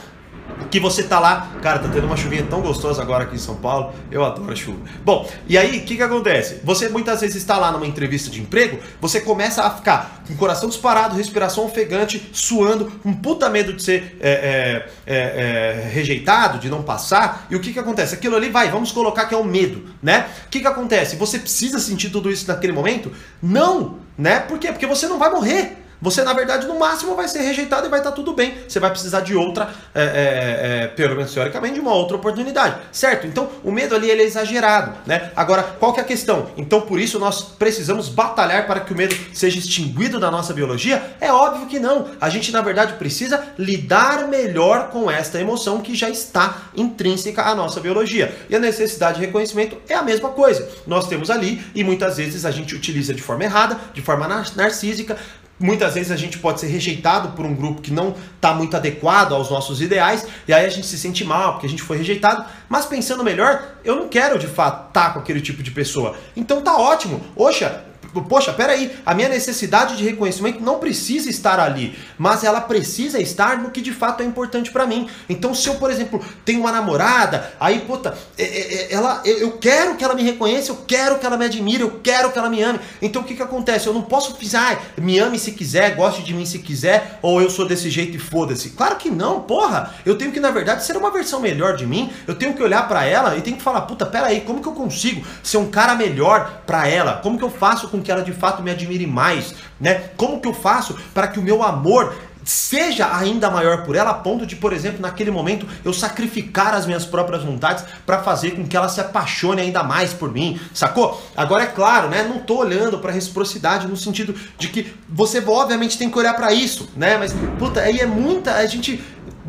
Que 0.70 0.80
você 0.80 1.04
tá 1.04 1.20
lá, 1.20 1.52
cara, 1.62 1.80
tá 1.80 1.88
tendo 1.88 2.06
uma 2.06 2.18
chuvinha 2.18 2.46
tão 2.50 2.62
gostosa 2.62 3.02
agora 3.02 3.26
aqui 3.26 3.36
em 3.36 3.40
São 3.40 3.56
Paulo, 3.56 3.94
eu 4.10 4.24
adoro 4.26 4.56
chuva. 4.56 4.80
Bom, 5.04 5.30
e 5.48 5.58
aí, 5.58 5.80
o 5.80 5.84
que 5.84 5.96
que 5.96 6.02
acontece? 6.02 6.62
Você 6.64 6.90
muitas 6.90 7.22
vezes 7.22 7.36
está 7.36 7.58
lá 7.58 7.72
numa 7.72 7.86
entrevista 7.86 8.30
de 8.30 8.42
emprego, 8.42 8.80
você 9.00 9.22
começa 9.22 9.64
a 9.64 9.70
ficar 9.70 10.24
com 10.26 10.34
o 10.34 10.36
coração 10.36 10.68
disparado, 10.68 11.16
respiração 11.16 11.66
ofegante, 11.66 12.30
suando, 12.34 12.86
com 13.04 13.14
puta 13.14 13.50
medo 13.50 13.74
de 13.74 13.84
ser 13.84 14.18
é, 14.20 14.32
é, 14.32 14.90
é, 15.06 15.16
é, 15.16 15.90
rejeitado, 15.92 16.58
de 16.58 16.70
não 16.70 16.82
passar, 16.82 17.46
e 17.50 17.56
o 17.56 17.60
que 17.60 17.72
que 17.72 17.80
acontece? 17.80 18.16
Aquilo 18.16 18.36
ali 18.36 18.50
vai, 18.50 18.70
vamos 18.70 18.92
colocar 18.92 19.26
que 19.26 19.36
é 19.36 19.38
o 19.38 19.44
medo, 19.44 19.86
né? 20.02 20.28
O 20.48 20.50
que 20.50 20.60
que 20.60 20.68
acontece? 20.68 21.16
Você 21.18 21.38
precisa 21.38 21.80
sentir 21.80 22.10
tudo 22.10 22.32
isso 22.32 22.48
naquele 22.48 22.74
momento? 22.74 23.12
Não, 23.42 24.00
né? 24.18 24.40
Por 24.40 24.58
quê? 24.58 24.72
Porque 24.72 24.88
você 24.88 25.08
não 25.08 25.20
vai 25.20 25.30
morrer. 25.30 25.83
Você, 26.04 26.22
na 26.22 26.34
verdade, 26.34 26.68
no 26.68 26.78
máximo 26.78 27.16
vai 27.16 27.30
ser 27.30 27.40
rejeitado 27.40 27.88
e 27.88 27.90
vai 27.90 28.02
estar 28.02 28.10
tá 28.10 28.16
tudo 28.16 28.34
bem. 28.34 28.56
Você 28.68 28.78
vai 28.78 28.90
precisar 28.90 29.22
de 29.22 29.34
outra, 29.34 29.74
é, 29.96 30.04
é, 30.04 30.84
é, 30.84 30.88
pelo 30.88 31.16
menos 31.16 31.34
teoricamente, 31.34 31.76
de 31.76 31.80
uma 31.80 31.94
outra 31.94 32.18
oportunidade. 32.18 32.76
Certo? 32.92 33.26
Então, 33.26 33.50
o 33.64 33.72
medo 33.72 33.96
ali 33.96 34.12
ele 34.12 34.22
é 34.22 34.26
exagerado. 34.26 34.98
Né? 35.06 35.32
Agora, 35.34 35.64
qual 35.64 35.94
que 35.94 36.02
é 36.02 36.04
a 36.04 36.06
questão? 36.06 36.52
Então, 36.58 36.82
por 36.82 37.00
isso, 37.00 37.18
nós 37.20 37.42
precisamos 37.42 38.10
batalhar 38.10 38.68
para 38.68 38.82
que 38.82 38.92
o 38.92 38.98
medo 38.98 39.16
seja 39.34 39.58
extinguido 39.58 40.20
da 40.20 40.30
nossa 40.30 40.54
biologia? 40.54 41.02
É 41.22 41.32
óbvio 41.32 41.68
que 41.68 41.80
não. 41.80 42.08
A 42.20 42.30
gente, 42.30 42.52
na 42.52 42.62
verdade, 42.62 42.94
precisa 42.94 43.42
lidar 43.58 44.28
melhor 44.28 44.90
com 44.90 45.10
esta 45.10 45.40
emoção 45.40 45.80
que 45.80 45.96
já 45.96 46.10
está 46.10 46.64
intrínseca 46.76 47.44
à 47.44 47.56
nossa 47.56 47.80
biologia. 47.80 48.38
E 48.50 48.56
a 48.58 48.60
necessidade 48.60 49.22
de 49.22 49.26
reconhecimento 49.26 49.78
é 49.88 49.96
a 49.96 50.04
mesma 50.04 50.32
coisa. 50.32 50.68
Nós 50.86 51.08
temos 51.08 51.30
ali, 51.30 51.64
e 51.74 51.82
muitas 51.82 52.18
vezes 52.18 52.44
a 52.44 52.52
gente 52.52 52.76
utiliza 52.76 53.14
de 53.14 53.22
forma 53.22 53.46
errada, 53.46 53.80
de 53.94 54.02
forma 54.02 54.28
narcísica, 54.28 55.18
Muitas 55.64 55.94
vezes 55.94 56.12
a 56.12 56.18
gente 56.18 56.38
pode 56.40 56.60
ser 56.60 56.68
rejeitado 56.68 57.30
por 57.30 57.46
um 57.46 57.56
grupo 57.56 57.82
que 57.82 57.90
não 57.90 58.14
está 58.36 58.54
muito 58.54 58.76
adequado 58.76 59.32
aos 59.32 59.50
nossos 59.50 59.82
ideais, 59.82 60.28
e 60.46 60.54
aí 60.54 60.66
a 60.66 60.70
gente 60.70 60.86
se 60.86 61.00
sente 61.00 61.24
mal 61.24 61.54
porque 61.54 61.66
a 61.66 61.70
gente 61.70 61.82
foi 61.82 61.96
rejeitado. 61.96 62.44
Mas 62.68 62.86
pensando 62.86 63.24
melhor, 63.24 63.78
eu 63.82 63.96
não 63.96 64.10
quero 64.10 64.38
de 64.38 64.46
fato 64.46 64.90
estar 64.90 65.08
tá 65.08 65.10
com 65.12 65.20
aquele 65.20 65.40
tipo 65.40 65.64
de 65.64 65.72
pessoa. 65.72 66.18
Então 66.36 66.62
tá 66.62 66.78
ótimo. 66.78 67.22
Oxa, 67.34 67.82
poxa, 68.22 68.54
peraí, 68.54 68.92
a 69.06 69.14
minha 69.14 69.30
necessidade 69.30 69.98
de 69.98 70.04
reconhecimento 70.04 70.62
não 70.62 70.80
precisa 70.80 71.30
estar 71.30 71.60
ali, 71.60 71.98
mas 72.18 72.44
ela 72.44 72.62
precisa 72.62 73.20
estar 73.20 73.58
no 73.58 73.72
que 73.72 73.82
de 73.82 73.92
fato 73.92 74.22
é 74.22 74.26
importante 74.26 74.72
para 74.72 74.86
mim. 74.86 75.10
Então, 75.28 75.54
se 75.54 75.68
eu, 75.68 75.76
por 75.76 75.90
exemplo, 75.90 76.24
tenho 76.46 76.60
uma 76.60 76.72
namorada, 76.72 77.54
aí, 77.60 77.80
puta, 77.80 78.18
é, 78.38 78.44
é, 78.44 78.74
é, 78.74 78.94
ela, 78.94 79.22
eu 79.26 79.54
quero 79.58 79.96
que 79.96 80.04
ela 80.04 80.14
me 80.14 80.24
reconheça, 80.24 80.72
eu 80.72 80.78
quero 80.88 81.18
que 81.18 81.26
ela 81.26 81.38
me 81.38 81.46
admire, 81.46 81.82
eu 81.82 82.00
quero 82.04 82.32
que 82.32 82.38
ela 82.38 82.50
me 82.50 82.62
ame. 82.62 82.80
Então, 83.02 83.22
o 83.22 83.26
que 83.26 83.36
que 83.36 83.42
acontece? 83.42 83.88
Eu 83.88 83.94
não 83.94 84.02
posso 84.02 84.38
dizer, 84.38 84.58
ah, 84.58 84.78
me 84.98 85.20
ame 85.20 85.40
se 85.40 85.52
quiser, 85.52 85.96
goste 85.96 86.24
de 86.24 86.34
mim 86.34 86.46
se 86.46 86.60
quiser, 86.60 87.20
ou 87.22 87.42
eu 87.42 87.50
sou 87.50 87.68
desse 87.68 87.90
jeito 87.90 88.16
e 88.16 88.20
foda-se. 88.20 88.72
Claro 88.72 88.96
que 88.98 89.10
não, 89.10 89.42
porra. 89.42 89.94
Eu 90.06 90.18
tenho 90.18 90.32
que, 90.32 90.40
na 90.40 90.52
verdade, 90.52 90.86
ser 90.86 90.98
uma 90.98 91.12
versão 91.12 91.40
melhor 91.40 91.76
de 91.76 91.86
mim. 91.86 92.12
Eu 92.28 92.36
tenho 92.36 92.54
que 92.54 92.62
olhar 92.62 92.88
para 92.88 93.06
ela 93.06 93.38
e 93.38 93.42
tenho 93.42 93.58
que 93.58 93.64
falar, 93.64 93.82
puta, 93.82 94.06
peraí, 94.06 94.42
como 94.42 94.62
que 94.62 94.68
eu 94.68 94.74
consigo 94.74 95.26
ser 95.42 95.58
um 95.58 95.70
cara 95.70 95.96
melhor 95.96 96.64
para 96.66 96.88
ela? 96.88 97.20
Como 97.24 97.38
que 97.38 97.44
eu 97.44 97.50
faço 97.50 97.88
com 97.88 98.02
que 98.04 98.12
ela 98.12 98.22
de 98.22 98.34
fato 98.34 98.62
me 98.62 98.70
admire 98.70 99.08
mais, 99.08 99.56
né? 99.80 100.10
Como 100.16 100.40
que 100.40 100.48
eu 100.48 100.54
faço 100.54 100.96
para 101.14 101.28
que 101.28 101.40
o 101.40 101.44
meu 101.44 101.64
amor 101.64 102.14
seja 102.46 103.16
ainda 103.16 103.50
maior 103.50 103.84
por 103.84 103.96
ela, 103.96 104.12
a 104.12 104.16
ponto 104.16 104.46
de, 104.46 104.56
por 104.56 104.74
exemplo, 104.74 105.02
naquele 105.02 105.32
momento 105.32 105.66
eu 105.84 105.94
sacrificar 105.94 106.74
as 106.74 106.86
minhas 106.86 107.06
próprias 107.06 107.44
vontades 107.44 107.86
para 108.06 108.22
fazer 108.22 108.52
com 108.52 108.68
que 108.68 108.76
ela 108.76 108.90
se 108.90 109.00
apaixone 109.00 109.62
ainda 109.62 109.84
mais 109.84 110.14
por 110.14 110.32
mim, 110.32 110.60
sacou? 110.74 111.22
Agora 111.36 111.64
é 111.64 111.68
claro, 111.68 112.10
né? 112.10 112.24
Não 112.24 112.40
tô 112.40 112.58
olhando 112.58 113.00
para 113.00 113.12
reciprocidade 113.12 113.88
no 113.88 113.98
sentido 113.98 114.36
de 114.58 114.68
que 114.68 114.94
você 115.10 115.44
obviamente 115.46 115.98
tem 115.98 116.10
que 116.10 116.18
olhar 116.18 116.34
para 116.34 116.54
isso, 116.54 116.90
né? 116.96 117.18
Mas 117.18 117.34
puta, 117.58 117.82
aí 117.82 118.00
é 118.00 118.06
muita, 118.06 118.56
a 118.56 118.66
gente 118.66 119.02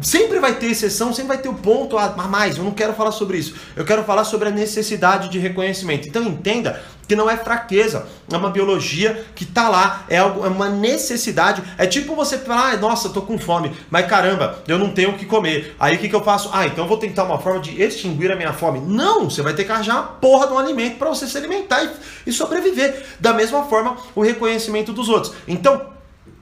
Sempre 0.04 0.38
vai 0.38 0.54
ter 0.56 0.66
exceção, 0.66 1.14
sempre 1.14 1.28
vai 1.28 1.38
ter 1.38 1.48
o 1.48 1.54
ponto 1.54 1.96
a 1.96 2.10
mais. 2.28 2.58
Eu 2.58 2.64
não 2.64 2.72
quero 2.72 2.92
falar 2.92 3.10
sobre 3.10 3.38
isso. 3.38 3.54
Eu 3.74 3.86
quero 3.86 4.04
falar 4.04 4.24
sobre 4.24 4.48
a 4.48 4.50
necessidade 4.50 5.30
de 5.30 5.38
reconhecimento. 5.38 6.06
Então 6.06 6.22
entenda 6.22 6.82
que 7.08 7.16
não 7.16 7.28
é 7.28 7.38
fraqueza, 7.38 8.06
é 8.30 8.36
uma 8.36 8.50
biologia 8.50 9.24
que 9.34 9.46
tá 9.46 9.68
lá, 9.68 10.04
é, 10.08 10.18
algo, 10.18 10.44
é 10.44 10.48
uma 10.48 10.68
necessidade. 10.68 11.62
É 11.78 11.86
tipo 11.86 12.14
você 12.14 12.36
falar, 12.36 12.72
ah, 12.72 12.76
nossa, 12.76 13.08
tô 13.08 13.22
com 13.22 13.38
fome, 13.38 13.72
mas 13.90 14.06
caramba, 14.06 14.58
eu 14.68 14.78
não 14.78 14.90
tenho 14.90 15.10
o 15.10 15.14
que 15.14 15.24
comer. 15.24 15.74
Aí 15.80 15.96
o 15.96 15.98
que, 15.98 16.08
que 16.10 16.14
eu 16.14 16.22
faço? 16.22 16.50
Ah, 16.52 16.66
então 16.66 16.84
eu 16.84 16.88
vou 16.88 16.98
tentar 16.98 17.24
uma 17.24 17.38
forma 17.38 17.60
de 17.60 17.80
extinguir 17.82 18.30
a 18.30 18.36
minha 18.36 18.52
fome. 18.52 18.80
Não, 18.80 19.30
você 19.30 19.40
vai 19.40 19.54
ter 19.54 19.64
que 19.64 19.72
arranjar 19.72 19.94
uma 19.94 20.02
porra 20.02 20.46
de 20.46 20.52
um 20.52 20.58
alimento 20.58 20.98
para 20.98 21.08
você 21.08 21.26
se 21.26 21.38
alimentar 21.38 21.82
e, 21.82 21.90
e 22.26 22.32
sobreviver. 22.32 23.06
Da 23.18 23.32
mesma 23.32 23.64
forma, 23.64 23.96
o 24.14 24.22
reconhecimento 24.22 24.92
dos 24.92 25.08
outros. 25.08 25.32
Então, 25.48 25.94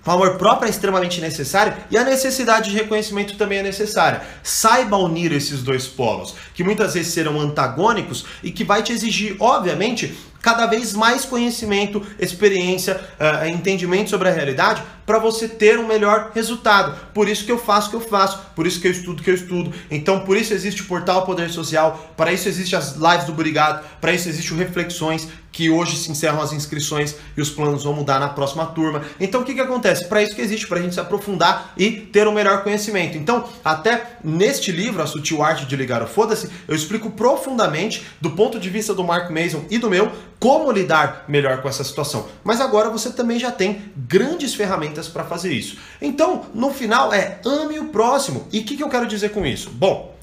o 0.05 0.11
amor 0.11 0.37
próprio 0.37 0.67
é 0.67 0.71
extremamente 0.71 1.21
necessário 1.21 1.75
e 1.91 1.97
a 1.97 2.05
necessidade 2.05 2.71
de 2.71 2.77
reconhecimento 2.77 3.37
também 3.37 3.59
é 3.59 3.63
necessária. 3.63 4.23
Saiba 4.43 4.97
unir 4.97 5.33
esses 5.33 5.63
dois 5.63 5.87
polos, 5.87 6.35
que 6.55 6.65
muitas 6.65 6.95
vezes 6.95 7.13
serão 7.13 7.41
antagônicos 7.41 8.25
e 8.43 8.51
que 8.51 8.65
vai 8.65 8.83
te 8.83 8.93
exigir, 8.93 9.37
obviamente, 9.39 10.17
cada 10.43 10.67
vez 10.67 10.93
mais 10.93 11.25
conhecimento, 11.25 12.05
experiência, 12.19 13.01
uh, 13.19 13.49
entendimento 13.49 14.11
sobre 14.11 14.29
a 14.29 14.33
realidade 14.33 14.83
para 15.07 15.19
você 15.19 15.49
ter 15.49 15.79
um 15.79 15.87
melhor 15.87 16.31
resultado. 16.35 16.97
Por 17.13 17.29
isso 17.29 17.45
que 17.45 17.53
eu 17.53 17.59
faço 17.59 17.89
o 17.89 17.91
que 17.91 17.97
eu 17.97 18.01
faço, 18.01 18.41
por 18.55 18.67
isso 18.67 18.81
que 18.81 18.87
eu 18.87 18.93
estudo 18.93 19.21
o 19.21 19.23
que 19.23 19.31
eu 19.31 19.35
estudo. 19.35 19.73
Então, 19.91 20.21
por 20.21 20.37
isso 20.37 20.53
existe 20.53 20.83
o 20.83 20.87
portal 20.87 21.25
Poder 21.25 21.51
Social, 21.51 22.13
para 22.17 22.33
isso 22.33 22.49
existe 22.49 22.77
as 22.77 22.95
lives 22.97 23.25
do 23.25 23.33
Obrigado, 23.33 23.85
para 24.01 24.13
isso 24.13 24.29
existe 24.29 24.53
o 24.53 24.57
Reflexões, 24.57 25.29
que 25.51 25.69
hoje 25.69 25.97
se 25.97 26.11
encerram 26.11 26.41
as 26.41 26.53
inscrições 26.53 27.15
e 27.37 27.41
os 27.41 27.51
planos 27.51 27.85
vão 27.85 27.93
mudar 27.93 28.19
na 28.19 28.31
próxima 28.31 28.65
turma. 28.67 29.03
Então, 29.21 29.43
o 29.43 29.45
que, 29.45 29.53
que 29.53 29.61
acontece? 29.61 30.09
Para 30.09 30.23
isso 30.23 30.35
que 30.35 30.41
existe, 30.41 30.67
para 30.67 30.79
a 30.79 30.83
gente 30.83 30.95
se 30.95 31.01
aprofundar 31.01 31.75
e 31.77 31.91
ter 31.91 32.27
um 32.27 32.33
melhor 32.33 32.63
conhecimento. 32.63 33.19
Então, 33.19 33.45
até 33.63 34.17
neste 34.25 34.73
livro, 34.73 35.03
A 35.03 35.07
Sutil 35.07 35.43
Arte 35.43 35.67
de 35.67 35.77
Ligar 35.77 36.03
o 36.03 36.07
Foda-se, 36.07 36.49
eu 36.67 36.75
explico 36.75 37.11
profundamente, 37.11 38.07
do 38.21 38.31
ponto 38.31 38.59
de 38.59 38.71
vista 38.71 38.95
do 38.95 39.05
Mark 39.05 39.31
Mason 39.31 39.65
e 39.69 39.77
do 39.77 39.91
meu, 39.91 40.11
como 40.43 40.73
lidar 40.73 41.25
melhor 41.29 41.63
com 41.63 41.69
essa 41.69 41.85
situação. 41.85 42.29
Mas 42.43 42.61
agora 42.61 42.91
você 42.91 43.13
também 43.13 43.39
já 43.39 43.53
tem 43.53 43.93
grandes 43.97 44.53
ferramentas 44.53 45.07
para 45.07 45.23
fazer 45.23 45.53
isso. 45.53 45.79
Então, 46.01 46.47
no 46.53 46.73
final 46.73 47.13
é 47.13 47.41
ame 47.47 47.79
o 47.79 47.91
próximo. 47.91 48.49
E 48.53 48.59
o 48.59 48.65
que, 48.65 48.77
que 48.77 48.83
eu 48.83 48.89
quero 48.89 49.07
dizer 49.07 49.29
com 49.29 49.47
isso? 49.47 49.71
Bom, 49.71 50.17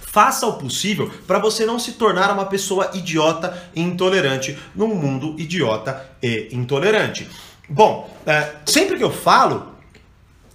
faça 0.00 0.46
o 0.46 0.54
possível 0.54 1.10
para 1.26 1.38
você 1.38 1.66
não 1.66 1.78
se 1.78 1.92
tornar 1.92 2.30
uma 2.32 2.46
pessoa 2.46 2.90
idiota 2.94 3.54
e 3.74 3.82
intolerante 3.82 4.58
num 4.74 4.94
mundo 4.94 5.34
idiota 5.38 6.08
e 6.22 6.48
intolerante. 6.52 7.28
Bom, 7.68 8.08
é, 8.24 8.54
sempre 8.64 8.96
que 8.96 9.04
eu 9.04 9.12
falo 9.12 9.75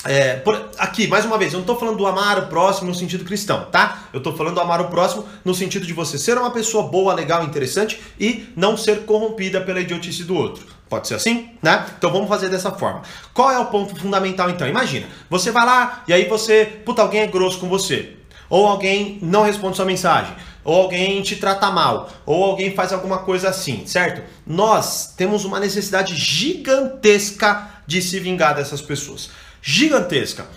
é, 0.04 0.38
por, 0.38 0.70
aqui, 0.80 1.08
mais 1.08 1.26
uma 1.26 1.38
vez, 1.38 1.54
eu 1.54 1.58
não 1.58 1.64
estou 1.64 1.78
falando 1.78 1.98
do 1.98 2.08
amar 2.08 2.40
o 2.40 2.48
próximo 2.48 2.90
no 2.90 2.96
sentido 2.96 3.24
cristão, 3.24 3.66
tá? 3.72 4.06
Eu 4.12 4.18
estou 4.18 4.36
falando 4.36 4.56
do 4.56 4.62
amar 4.62 4.82
o 4.82 4.88
próximo 4.88 5.26
no 5.46 5.54
sentido 5.54 5.86
de 5.86 5.94
você 5.94 6.18
ser 6.18 6.38
uma 6.38 6.50
pessoa 6.50 6.88
boa, 6.88 7.14
legal, 7.14 7.44
interessante 7.44 8.02
e 8.20 8.48
não 8.56 8.76
ser 8.76 9.06
corrompida 9.06 9.62
pela 9.62 9.80
idiotice 9.80 10.24
do 10.24 10.36
outro. 10.36 10.66
Pode 10.90 11.08
ser 11.08 11.16
assim, 11.16 11.52
né? 11.62 11.86
Então 11.98 12.12
vamos 12.12 12.28
fazer 12.28 12.50
dessa 12.50 12.72
forma. 12.72 13.04
Qual 13.34 13.52
é 13.52 13.60
o 13.60 13.66
ponto 13.68 13.96
fundamental 13.96 14.50
então? 14.50 14.68
Imagina, 14.68 15.08
você 15.30 15.52
vai 15.52 15.66
lá 15.66 16.04
e 16.08 16.14
aí 16.14 16.26
você, 16.26 16.66
puta, 16.84 17.04
alguém 17.04 17.22
é 17.22 17.28
grosso 17.28 17.60
com 17.60 17.70
você. 17.70 18.14
Ou 18.50 18.68
alguém 18.68 19.20
não 19.22 19.44
responde 19.44 19.78
sua 19.78 19.86
mensagem. 19.86 20.36
Ou 20.64 20.82
alguém 20.82 21.22
te 21.22 21.38
trata 21.38 21.72
mal. 21.72 22.10
Ou 22.26 22.44
alguém 22.44 22.74
faz 22.74 22.92
alguma 22.92 23.20
coisa 23.20 23.50
assim, 23.50 23.86
certo? 23.86 24.22
Nós 24.46 25.14
temos 25.16 25.46
uma 25.46 25.60
necessidade 25.60 26.16
gigantesca 26.16 27.70
de 27.88 28.02
se 28.02 28.20
vingar 28.20 28.56
dessas 28.56 28.82
pessoas 28.82 29.30
gigantesca. 29.62 30.48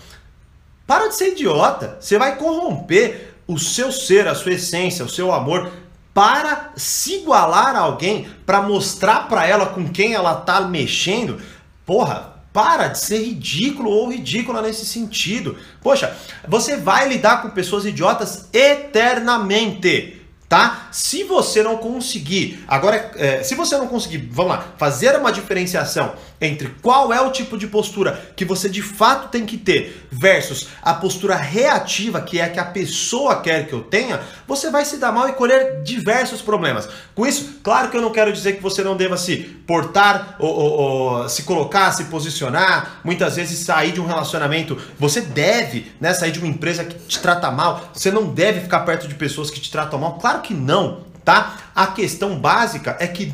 Para 0.87 1.07
de 1.07 1.15
ser 1.15 1.31
idiota. 1.31 1.97
Você 1.99 2.17
vai 2.17 2.37
corromper 2.37 3.35
o 3.47 3.59
seu 3.59 3.91
ser, 3.91 4.27
a 4.27 4.35
sua 4.35 4.53
essência, 4.53 5.05
o 5.05 5.09
seu 5.09 5.31
amor 5.31 5.71
para 6.13 6.71
se 6.77 7.15
igualar 7.15 7.75
a 7.75 7.79
alguém, 7.79 8.27
para 8.45 8.61
mostrar 8.61 9.27
para 9.27 9.45
ela 9.45 9.65
com 9.67 9.89
quem 9.89 10.13
ela 10.13 10.35
tá 10.35 10.61
mexendo. 10.61 11.41
Porra, 11.85 12.35
para 12.53 12.87
de 12.87 12.99
ser 12.99 13.19
ridículo 13.19 13.89
ou 13.89 14.09
ridícula 14.09 14.61
nesse 14.61 14.85
sentido. 14.85 15.57
Poxa, 15.81 16.15
você 16.47 16.77
vai 16.77 17.09
lidar 17.09 17.41
com 17.41 17.49
pessoas 17.49 17.85
idiotas 17.85 18.47
eternamente 18.53 20.25
tá? 20.47 20.84
Se 20.95 21.25
você 21.25 21.61
não 21.61 21.75
conseguir, 21.75 22.63
agora, 22.65 23.11
é, 23.17 23.43
se 23.43 23.53
você 23.53 23.77
não 23.77 23.85
conseguir, 23.85 24.29
vamos 24.31 24.53
lá, 24.53 24.65
fazer 24.77 25.13
uma 25.17 25.29
diferenciação 25.29 26.13
entre 26.39 26.69
qual 26.81 27.11
é 27.11 27.19
o 27.19 27.31
tipo 27.31 27.57
de 27.57 27.67
postura 27.67 28.33
que 28.33 28.45
você 28.45 28.69
de 28.69 28.81
fato 28.81 29.29
tem 29.29 29.45
que 29.45 29.57
ter 29.57 30.07
versus 30.09 30.67
a 30.81 30.93
postura 30.93 31.35
reativa, 31.35 32.21
que 32.21 32.39
é 32.39 32.45
a 32.45 32.49
que 32.49 32.59
a 32.59 32.65
pessoa 32.65 33.41
quer 33.41 33.67
que 33.67 33.73
eu 33.73 33.81
tenha, 33.81 34.21
você 34.47 34.69
vai 34.69 34.85
se 34.85 34.95
dar 34.95 35.11
mal 35.11 35.27
e 35.27 35.33
colher 35.33 35.81
diversos 35.83 36.41
problemas. 36.41 36.87
Com 37.13 37.25
isso, 37.25 37.59
claro 37.61 37.89
que 37.89 37.97
eu 37.97 38.01
não 38.01 38.11
quero 38.11 38.31
dizer 38.31 38.53
que 38.53 38.63
você 38.63 38.81
não 38.81 38.95
deva 38.95 39.17
se 39.17 39.37
portar, 39.67 40.35
ou, 40.39 40.49
ou, 40.49 40.71
ou 40.71 41.29
se 41.29 41.43
colocar, 41.43 41.91
se 41.91 42.05
posicionar, 42.05 43.01
muitas 43.03 43.35
vezes 43.35 43.59
sair 43.59 43.91
de 43.91 43.99
um 43.99 44.05
relacionamento. 44.05 44.77
Você 44.99 45.21
deve 45.21 45.91
né, 45.99 46.13
sair 46.13 46.31
de 46.31 46.39
uma 46.39 46.47
empresa 46.47 46.83
que 46.83 46.95
te 46.95 47.19
trata 47.19 47.51
mal, 47.51 47.89
você 47.93 48.11
não 48.11 48.27
deve 48.27 48.61
ficar 48.61 48.81
perto 48.81 49.07
de 49.07 49.15
pessoas 49.15 49.49
que 49.49 49.59
te 49.59 49.71
tratam 49.71 49.99
mal. 49.99 50.17
Claro 50.19 50.41
que 50.41 50.53
não, 50.53 50.84
tá? 51.25 51.57
A 51.75 51.87
questão 51.87 52.37
básica 52.37 52.95
é 52.99 53.07
que 53.07 53.33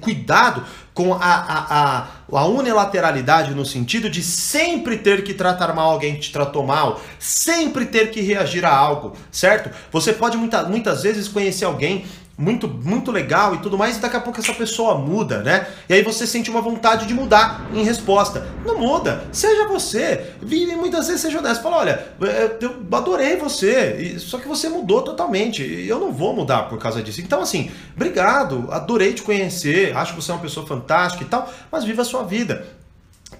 cuidado 0.00 0.62
com 0.94 1.14
a, 1.14 1.18
a, 1.18 1.66
a, 1.70 2.06
a, 2.30 2.44
unilateralidade 2.44 3.54
no 3.54 3.64
sentido 3.64 4.10
de 4.10 4.22
sempre 4.22 4.98
ter 4.98 5.24
que 5.24 5.32
tratar 5.32 5.74
mal 5.74 5.92
alguém 5.92 6.14
que 6.14 6.20
te 6.20 6.32
tratou 6.32 6.64
mal, 6.64 7.00
sempre 7.18 7.86
ter 7.86 8.10
que 8.10 8.20
reagir 8.20 8.64
a 8.64 8.72
algo, 8.72 9.16
certo? 9.32 9.70
Você 9.90 10.12
pode 10.12 10.36
muita, 10.36 10.64
muitas 10.64 11.02
vezes 11.02 11.26
conhecer 11.26 11.64
alguém 11.64 12.04
muito, 12.40 12.66
muito 12.66 13.12
legal 13.12 13.54
e 13.54 13.58
tudo 13.58 13.76
mais, 13.76 13.98
e 13.98 14.00
daqui 14.00 14.16
a 14.16 14.20
pouco 14.20 14.40
essa 14.40 14.54
pessoa 14.54 14.96
muda, 14.96 15.42
né? 15.42 15.66
E 15.86 15.92
aí 15.92 16.02
você 16.02 16.26
sente 16.26 16.50
uma 16.50 16.62
vontade 16.62 17.06
de 17.06 17.12
mudar 17.12 17.66
em 17.74 17.84
resposta. 17.84 18.48
Não 18.64 18.78
muda, 18.78 19.24
seja 19.30 19.68
você. 19.68 20.32
E 20.50 20.66
muitas 20.74 21.06
vezes 21.06 21.20
seja 21.20 21.38
honesto. 21.38 21.62
Fala, 21.62 21.76
olha, 21.76 22.06
é, 22.22 22.56
eu 22.60 22.76
adorei 22.92 23.36
você, 23.36 24.18
só 24.18 24.38
que 24.38 24.48
você 24.48 24.70
mudou 24.70 25.02
totalmente. 25.02 25.62
Eu 25.86 26.00
não 26.00 26.12
vou 26.12 26.34
mudar 26.34 26.62
por 26.62 26.78
causa 26.78 27.02
disso. 27.02 27.20
Então, 27.20 27.42
assim, 27.42 27.70
obrigado, 27.94 28.68
adorei 28.70 29.12
te 29.12 29.22
conhecer, 29.22 29.94
acho 29.94 30.14
que 30.14 30.22
você 30.22 30.30
é 30.30 30.34
uma 30.34 30.40
pessoa 30.40 30.66
fantástica 30.66 31.22
e 31.22 31.26
tal, 31.26 31.52
mas 31.70 31.84
viva 31.84 32.00
a 32.00 32.06
sua 32.06 32.22
vida 32.22 32.79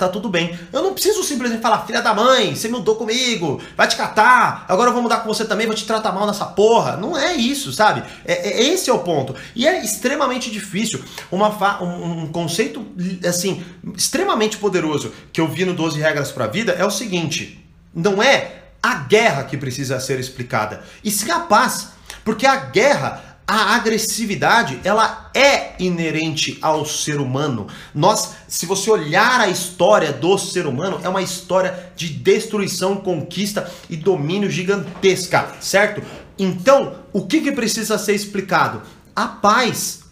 tá 0.00 0.08
tudo 0.08 0.28
bem. 0.28 0.58
Eu 0.72 0.82
não 0.82 0.94
preciso 0.94 1.22
simplesmente 1.22 1.60
falar, 1.60 1.86
filha 1.86 2.00
da 2.00 2.14
mãe, 2.14 2.54
você 2.54 2.68
mudou 2.68 2.96
comigo, 2.96 3.60
vai 3.76 3.86
te 3.86 3.96
catar, 3.96 4.64
agora 4.66 4.88
eu 4.88 4.94
vou 4.94 5.02
mudar 5.02 5.18
com 5.18 5.28
você 5.28 5.44
também, 5.44 5.66
vou 5.66 5.76
te 5.76 5.84
tratar 5.84 6.10
mal 6.12 6.26
nessa 6.26 6.46
porra. 6.46 6.96
Não 6.96 7.16
é 7.16 7.34
isso, 7.34 7.72
sabe? 7.72 8.02
É, 8.24 8.48
é 8.48 8.62
esse 8.62 8.88
é 8.88 8.92
o 8.92 9.00
ponto. 9.00 9.34
E 9.54 9.68
é 9.68 9.84
extremamente 9.84 10.50
difícil. 10.50 11.04
Uma 11.30 11.50
um, 11.82 12.22
um, 12.22 12.32
conceito, 12.32 12.84
assim, 13.28 13.62
extremamente 13.96 14.56
poderoso 14.56 15.12
que 15.32 15.40
eu 15.40 15.46
vi 15.46 15.64
no 15.64 15.74
12 15.74 16.00
Regras 16.00 16.32
para 16.32 16.46
a 16.46 16.48
Vida 16.48 16.72
é 16.72 16.84
o 16.84 16.90
seguinte: 16.90 17.64
não 17.94 18.22
é 18.22 18.62
a 18.82 18.94
guerra 18.94 19.44
que 19.44 19.56
precisa 19.56 20.00
ser 20.00 20.18
explicada, 20.18 20.82
e 21.04 21.10
sim 21.10 21.30
a 21.30 21.40
paz. 21.40 22.00
Porque 22.24 22.46
a 22.46 22.56
guerra 22.56 23.29
a 23.50 23.74
agressividade, 23.74 24.78
ela 24.84 25.28
é 25.34 25.74
inerente 25.80 26.56
ao 26.62 26.86
ser 26.86 27.20
humano. 27.20 27.66
Nós, 27.92 28.34
se 28.46 28.64
você 28.64 28.88
olhar 28.88 29.40
a 29.40 29.48
história 29.48 30.12
do 30.12 30.38
ser 30.38 30.68
humano, 30.68 31.00
é 31.02 31.08
uma 31.08 31.20
história 31.20 31.90
de 31.96 32.10
destruição, 32.10 32.94
conquista 32.94 33.68
e 33.90 33.96
domínio 33.96 34.48
gigantesca, 34.48 35.56
certo? 35.60 36.00
Então, 36.38 37.00
o 37.12 37.26
que, 37.26 37.40
que 37.40 37.50
precisa 37.50 37.98
ser 37.98 38.14
explicado? 38.14 38.82
A 39.16 39.26
paz. 39.26 40.04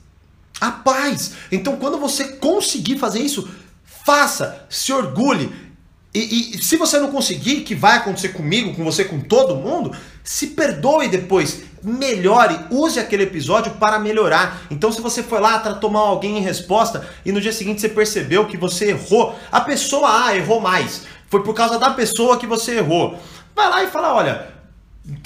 A 0.61 0.73
paz. 0.73 1.35
Então, 1.53 1.77
quando 1.77 1.97
você 1.97 2.25
conseguir 2.39 2.99
fazer 2.99 3.21
isso, 3.21 3.49
faça, 3.85 4.67
se 4.69 4.93
orgulhe, 4.93 5.69
e, 6.13 6.57
e, 6.57 6.63
se 6.63 6.77
você 6.77 6.99
não 6.99 7.13
conseguir, 7.13 7.61
que 7.61 7.77
vai 7.77 7.99
acontecer 7.99 8.31
comigo, 8.31 8.75
com 8.75 8.83
você, 8.83 9.05
com 9.05 9.21
todo 9.21 9.55
mundo, 9.55 9.97
se 10.25 10.49
perdoe 10.49 11.07
depois, 11.07 11.68
melhore, 11.83 12.59
use 12.71 12.99
aquele 12.99 13.25
episódio 13.25 13.73
para 13.73 13.99
melhorar. 13.99 14.63
Então, 14.71 14.93
se 14.93 15.01
você 15.01 15.23
foi 15.23 15.41
lá, 15.41 15.59
tratou 15.59 15.91
mal 15.91 16.07
alguém 16.07 16.39
em 16.39 16.43
resposta 16.43 17.09
e 17.25 17.33
no 17.33 17.41
dia 17.41 17.53
seguinte 17.53 17.81
você 17.81 17.89
percebeu 17.89 18.47
que 18.47 18.57
você 18.57 18.91
errou, 18.91 19.39
a 19.51 19.61
pessoa 19.61 20.27
A 20.27 20.37
errou 20.37 20.61
mais, 20.61 21.07
foi 21.29 21.43
por 21.43 21.55
causa 21.55 21.79
da 21.79 21.91
pessoa 21.91 22.39
que 22.39 22.47
você 22.47 22.79
errou. 22.79 23.19
Vai 23.55 23.69
lá 23.69 23.85
e 23.85 23.89
fala: 23.89 24.15
olha, 24.15 24.47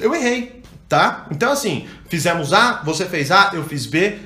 eu 0.01 0.15
errei, 0.15 0.63
tá? 0.89 1.27
Então, 1.31 1.53
assim, 1.53 1.87
fizemos 2.09 2.53
A, 2.53 2.83
você 2.85 3.07
fez 3.07 3.31
A, 3.31 3.51
eu 3.55 3.65
fiz 3.65 3.87
B, 3.87 4.19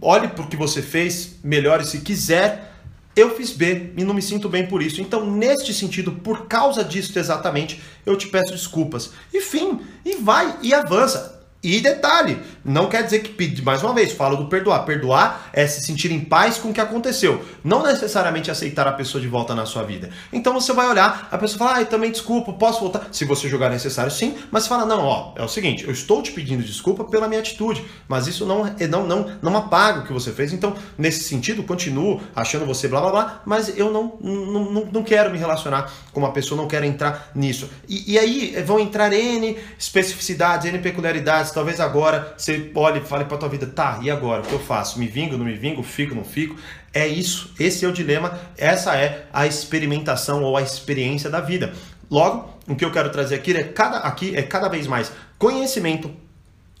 olhe 0.00 0.28
para 0.28 0.44
o 0.44 0.48
que 0.48 0.56
você 0.56 0.82
fez, 0.82 1.36
melhore 1.42 1.84
se 1.84 2.00
quiser 2.00 2.74
eu 3.16 3.36
fiz 3.36 3.52
B 3.52 3.92
e 3.96 4.04
não 4.04 4.12
me 4.12 4.22
sinto 4.22 4.48
bem 4.48 4.66
por 4.66 4.82
isso. 4.82 5.00
Então, 5.00 5.30
neste 5.30 5.72
sentido, 5.72 6.12
por 6.12 6.46
causa 6.46 6.82
disso 6.82 7.16
exatamente, 7.18 7.80
eu 8.04 8.16
te 8.16 8.26
peço 8.26 8.52
desculpas. 8.52 9.12
E 9.32 9.40
fim, 9.40 9.80
e 10.04 10.16
vai 10.16 10.56
e 10.62 10.74
avança. 10.74 11.33
E 11.64 11.80
detalhe, 11.80 12.36
não 12.64 12.88
quer 12.88 13.02
dizer 13.02 13.20
que, 13.20 13.62
mais 13.62 13.82
uma 13.82 13.92
vez, 13.92 14.12
falo 14.12 14.36
do 14.36 14.46
perdoar. 14.46 14.84
Perdoar 14.84 15.50
é 15.52 15.66
se 15.66 15.82
sentir 15.82 16.10
em 16.10 16.20
paz 16.20 16.56
com 16.56 16.70
o 16.70 16.72
que 16.72 16.80
aconteceu. 16.80 17.44
Não 17.62 17.82
necessariamente 17.82 18.50
aceitar 18.50 18.86
a 18.88 18.92
pessoa 18.92 19.20
de 19.20 19.28
volta 19.28 19.54
na 19.54 19.66
sua 19.66 19.82
vida. 19.82 20.10
Então 20.32 20.52
você 20.54 20.72
vai 20.72 20.88
olhar, 20.88 21.28
a 21.30 21.36
pessoa 21.36 21.58
fala, 21.58 21.80
ah, 21.80 21.84
também 21.84 22.10
desculpa, 22.10 22.52
posso 22.52 22.80
voltar? 22.80 23.08
Se 23.12 23.24
você 23.24 23.48
julgar 23.48 23.70
necessário, 23.70 24.10
sim. 24.10 24.36
Mas 24.50 24.66
fala, 24.66 24.86
não, 24.86 25.04
ó, 25.04 25.32
é 25.36 25.42
o 25.42 25.48
seguinte, 25.48 25.84
eu 25.84 25.92
estou 25.92 26.22
te 26.22 26.32
pedindo 26.32 26.62
desculpa 26.62 27.04
pela 27.04 27.28
minha 27.28 27.40
atitude, 27.40 27.84
mas 28.08 28.26
isso 28.26 28.46
não, 28.46 28.64
não, 28.88 29.06
não, 29.06 29.30
não 29.42 29.56
apaga 29.56 30.00
o 30.00 30.04
que 30.04 30.12
você 30.12 30.32
fez. 30.32 30.52
Então, 30.52 30.74
nesse 30.96 31.24
sentido, 31.24 31.62
continuo 31.62 32.20
achando 32.34 32.64
você 32.64 32.88
blá 32.88 33.00
blá 33.00 33.10
blá, 33.10 33.42
mas 33.44 33.76
eu 33.76 33.92
não, 33.92 34.16
não, 34.20 34.88
não, 34.90 35.02
quero 35.02 35.30
me 35.30 35.38
relacionar 35.38 35.92
com 36.12 36.20
uma 36.20 36.32
pessoa, 36.32 36.60
não 36.60 36.68
quero 36.68 36.86
entrar 36.86 37.30
nisso. 37.34 37.68
E, 37.88 38.14
e 38.14 38.18
aí 38.18 38.62
vão 38.64 38.80
entrar 38.80 39.12
N 39.12 39.58
especificidades, 39.78 40.66
N 40.66 40.78
peculiaridades 40.78 41.50
talvez 41.50 41.78
agora 41.78 42.34
você 42.54 42.70
olhe 42.74 43.00
e 43.00 43.04
fale 43.04 43.24
para 43.24 43.36
tua 43.36 43.48
vida, 43.48 43.66
tá, 43.66 43.98
e 44.02 44.10
agora? 44.10 44.42
O 44.42 44.44
que 44.44 44.52
eu 44.52 44.60
faço? 44.60 44.98
Me 44.98 45.06
vingo, 45.06 45.36
não 45.36 45.44
me 45.44 45.54
vingo? 45.54 45.82
Fico, 45.82 46.14
não 46.14 46.24
fico? 46.24 46.56
É 46.92 47.06
isso, 47.06 47.52
esse 47.58 47.84
é 47.84 47.88
o 47.88 47.92
dilema, 47.92 48.38
essa 48.56 48.96
é 48.96 49.26
a 49.32 49.46
experimentação 49.46 50.42
ou 50.42 50.56
a 50.56 50.62
experiência 50.62 51.28
da 51.28 51.40
vida. 51.40 51.72
Logo, 52.10 52.58
o 52.68 52.76
que 52.76 52.84
eu 52.84 52.92
quero 52.92 53.10
trazer 53.10 53.34
aqui 53.34 53.56
é 53.56 53.64
cada, 53.64 53.98
aqui 53.98 54.36
é 54.36 54.42
cada 54.42 54.68
vez 54.68 54.86
mais 54.86 55.10
conhecimento, 55.38 56.10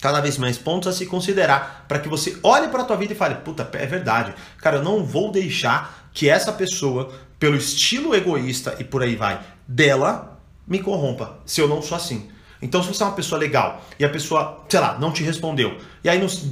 cada 0.00 0.20
vez 0.20 0.38
mais 0.38 0.56
pontos 0.56 0.88
a 0.88 0.92
se 0.92 1.06
considerar 1.06 1.86
para 1.88 1.98
que 1.98 2.08
você 2.08 2.36
olhe 2.42 2.68
para 2.68 2.82
a 2.82 2.84
tua 2.84 2.96
vida 2.96 3.12
e 3.12 3.16
fale, 3.16 3.36
puta, 3.36 3.68
é 3.72 3.86
verdade, 3.86 4.34
cara, 4.58 4.76
eu 4.76 4.82
não 4.82 5.04
vou 5.04 5.32
deixar 5.32 6.08
que 6.12 6.28
essa 6.28 6.52
pessoa, 6.52 7.12
pelo 7.38 7.56
estilo 7.56 8.14
egoísta 8.14 8.76
e 8.78 8.84
por 8.84 9.02
aí 9.02 9.16
vai, 9.16 9.40
dela, 9.66 10.38
me 10.66 10.78
corrompa, 10.78 11.38
se 11.44 11.60
eu 11.60 11.66
não 11.66 11.82
sou 11.82 11.96
assim. 11.96 12.33
Então, 12.64 12.82
se 12.82 12.88
você 12.88 13.02
é 13.02 13.06
uma 13.06 13.14
pessoa 13.14 13.38
legal 13.38 13.82
e 14.00 14.04
a 14.06 14.08
pessoa, 14.08 14.64
sei 14.70 14.80
lá, 14.80 14.98
não 14.98 15.12
te 15.12 15.22
respondeu, 15.22 15.76
e 16.02 16.08
aí 16.08 16.18
nos 16.18 16.46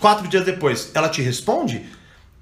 quatro 0.00 0.26
dias 0.26 0.46
depois 0.46 0.90
ela 0.94 1.10
te 1.10 1.20
responde, 1.20 1.84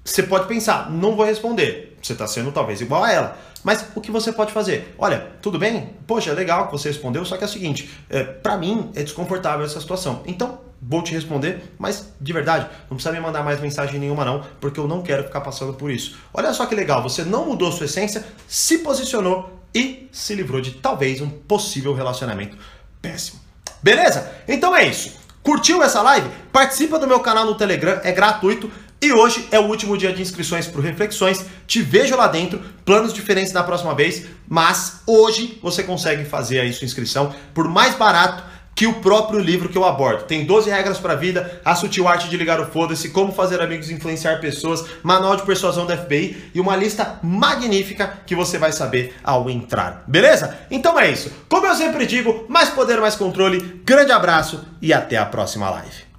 você 0.03 0.23
pode 0.23 0.47
pensar, 0.47 0.89
não 0.89 1.13
vou 1.15 1.25
responder. 1.25 1.97
Você 2.01 2.13
está 2.13 2.25
sendo 2.25 2.53
talvez 2.53 2.79
igual 2.79 3.03
a 3.03 3.11
ela. 3.11 3.37
Mas 3.63 3.85
o 3.93 4.01
que 4.01 4.09
você 4.09 4.31
pode 4.31 4.53
fazer? 4.53 4.95
Olha, 4.97 5.27
tudo 5.41 5.59
bem? 5.59 5.93
Poxa, 6.07 6.31
legal 6.31 6.67
que 6.67 6.71
você 6.71 6.87
respondeu, 6.87 7.23
só 7.25 7.35
que 7.35 7.43
é 7.43 7.47
o 7.47 7.49
seguinte, 7.49 7.91
é, 8.09 8.23
para 8.23 8.57
mim 8.57 8.89
é 8.95 9.03
desconfortável 9.03 9.65
essa 9.65 9.79
situação. 9.79 10.23
Então, 10.25 10.59
vou 10.81 11.03
te 11.03 11.13
responder, 11.13 11.61
mas 11.77 12.13
de 12.19 12.33
verdade, 12.33 12.67
não 12.89 12.95
precisa 12.95 13.13
me 13.13 13.19
mandar 13.19 13.43
mais 13.43 13.59
mensagem 13.59 13.99
nenhuma 13.99 14.23
não, 14.23 14.43
porque 14.59 14.79
eu 14.79 14.87
não 14.87 15.03
quero 15.03 15.25
ficar 15.25 15.41
passando 15.41 15.73
por 15.73 15.91
isso. 15.91 16.17
Olha 16.33 16.53
só 16.53 16.65
que 16.65 16.73
legal, 16.73 17.03
você 17.03 17.23
não 17.23 17.45
mudou 17.45 17.71
sua 17.73 17.85
essência, 17.85 18.25
se 18.47 18.79
posicionou 18.79 19.59
e 19.75 20.09
se 20.11 20.33
livrou 20.33 20.61
de 20.61 20.71
talvez 20.71 21.21
um 21.21 21.29
possível 21.29 21.93
relacionamento 21.93 22.57
péssimo. 23.01 23.39
Beleza? 23.81 24.31
Então 24.47 24.75
é 24.75 24.85
isso. 24.85 25.19
Curtiu 25.41 25.81
essa 25.81 26.01
live? 26.01 26.29
Participa 26.51 26.99
do 26.99 27.07
meu 27.07 27.19
canal 27.19 27.45
no 27.45 27.55
Telegram, 27.55 27.99
é 28.03 28.11
gratuito. 28.11 28.71
E 29.01 29.11
hoje 29.11 29.47
é 29.51 29.59
o 29.59 29.63
último 29.63 29.97
dia 29.97 30.13
de 30.13 30.21
inscrições 30.21 30.67
para 30.67 30.79
Reflexões. 30.79 31.43
Te 31.65 31.81
vejo 31.81 32.15
lá 32.15 32.27
dentro. 32.27 32.61
Planos 32.85 33.11
diferentes 33.11 33.51
da 33.51 33.63
próxima 33.63 33.95
vez. 33.95 34.27
Mas 34.47 35.01
hoje 35.07 35.57
você 35.63 35.81
consegue 35.81 36.23
fazer 36.23 36.59
aí 36.59 36.71
sua 36.71 36.85
inscrição 36.85 37.33
por 37.51 37.67
mais 37.67 37.95
barato 37.95 38.43
que 38.81 38.87
o 38.87 38.93
próprio 38.93 39.39
livro 39.39 39.69
que 39.69 39.77
eu 39.77 39.85
abordo. 39.85 40.23
Tem 40.23 40.43
12 40.43 40.67
regras 40.71 40.97
para 40.97 41.13
a 41.13 41.15
vida, 41.15 41.61
a 41.63 41.75
sutil 41.75 42.07
arte 42.07 42.27
de 42.27 42.35
ligar 42.35 42.59
o 42.59 42.65
foda-se, 42.65 43.09
como 43.09 43.31
fazer 43.31 43.61
amigos 43.61 43.91
e 43.91 43.93
influenciar 43.93 44.39
pessoas, 44.39 44.83
manual 45.03 45.35
de 45.35 45.43
persuasão 45.43 45.85
da 45.85 45.95
FBI 45.95 46.49
e 46.55 46.59
uma 46.59 46.75
lista 46.75 47.19
magnífica 47.21 48.21
que 48.25 48.33
você 48.33 48.57
vai 48.57 48.71
saber 48.71 49.13
ao 49.23 49.47
entrar. 49.51 50.03
Beleza? 50.07 50.57
Então 50.71 50.99
é 50.99 51.11
isso. 51.11 51.31
Como 51.47 51.67
eu 51.67 51.75
sempre 51.75 52.07
digo, 52.07 52.47
mais 52.49 52.71
poder, 52.71 52.99
mais 52.99 53.13
controle. 53.13 53.83
Grande 53.85 54.11
abraço 54.11 54.65
e 54.81 54.91
até 54.91 55.15
a 55.15 55.27
próxima 55.27 55.69
live. 55.69 56.10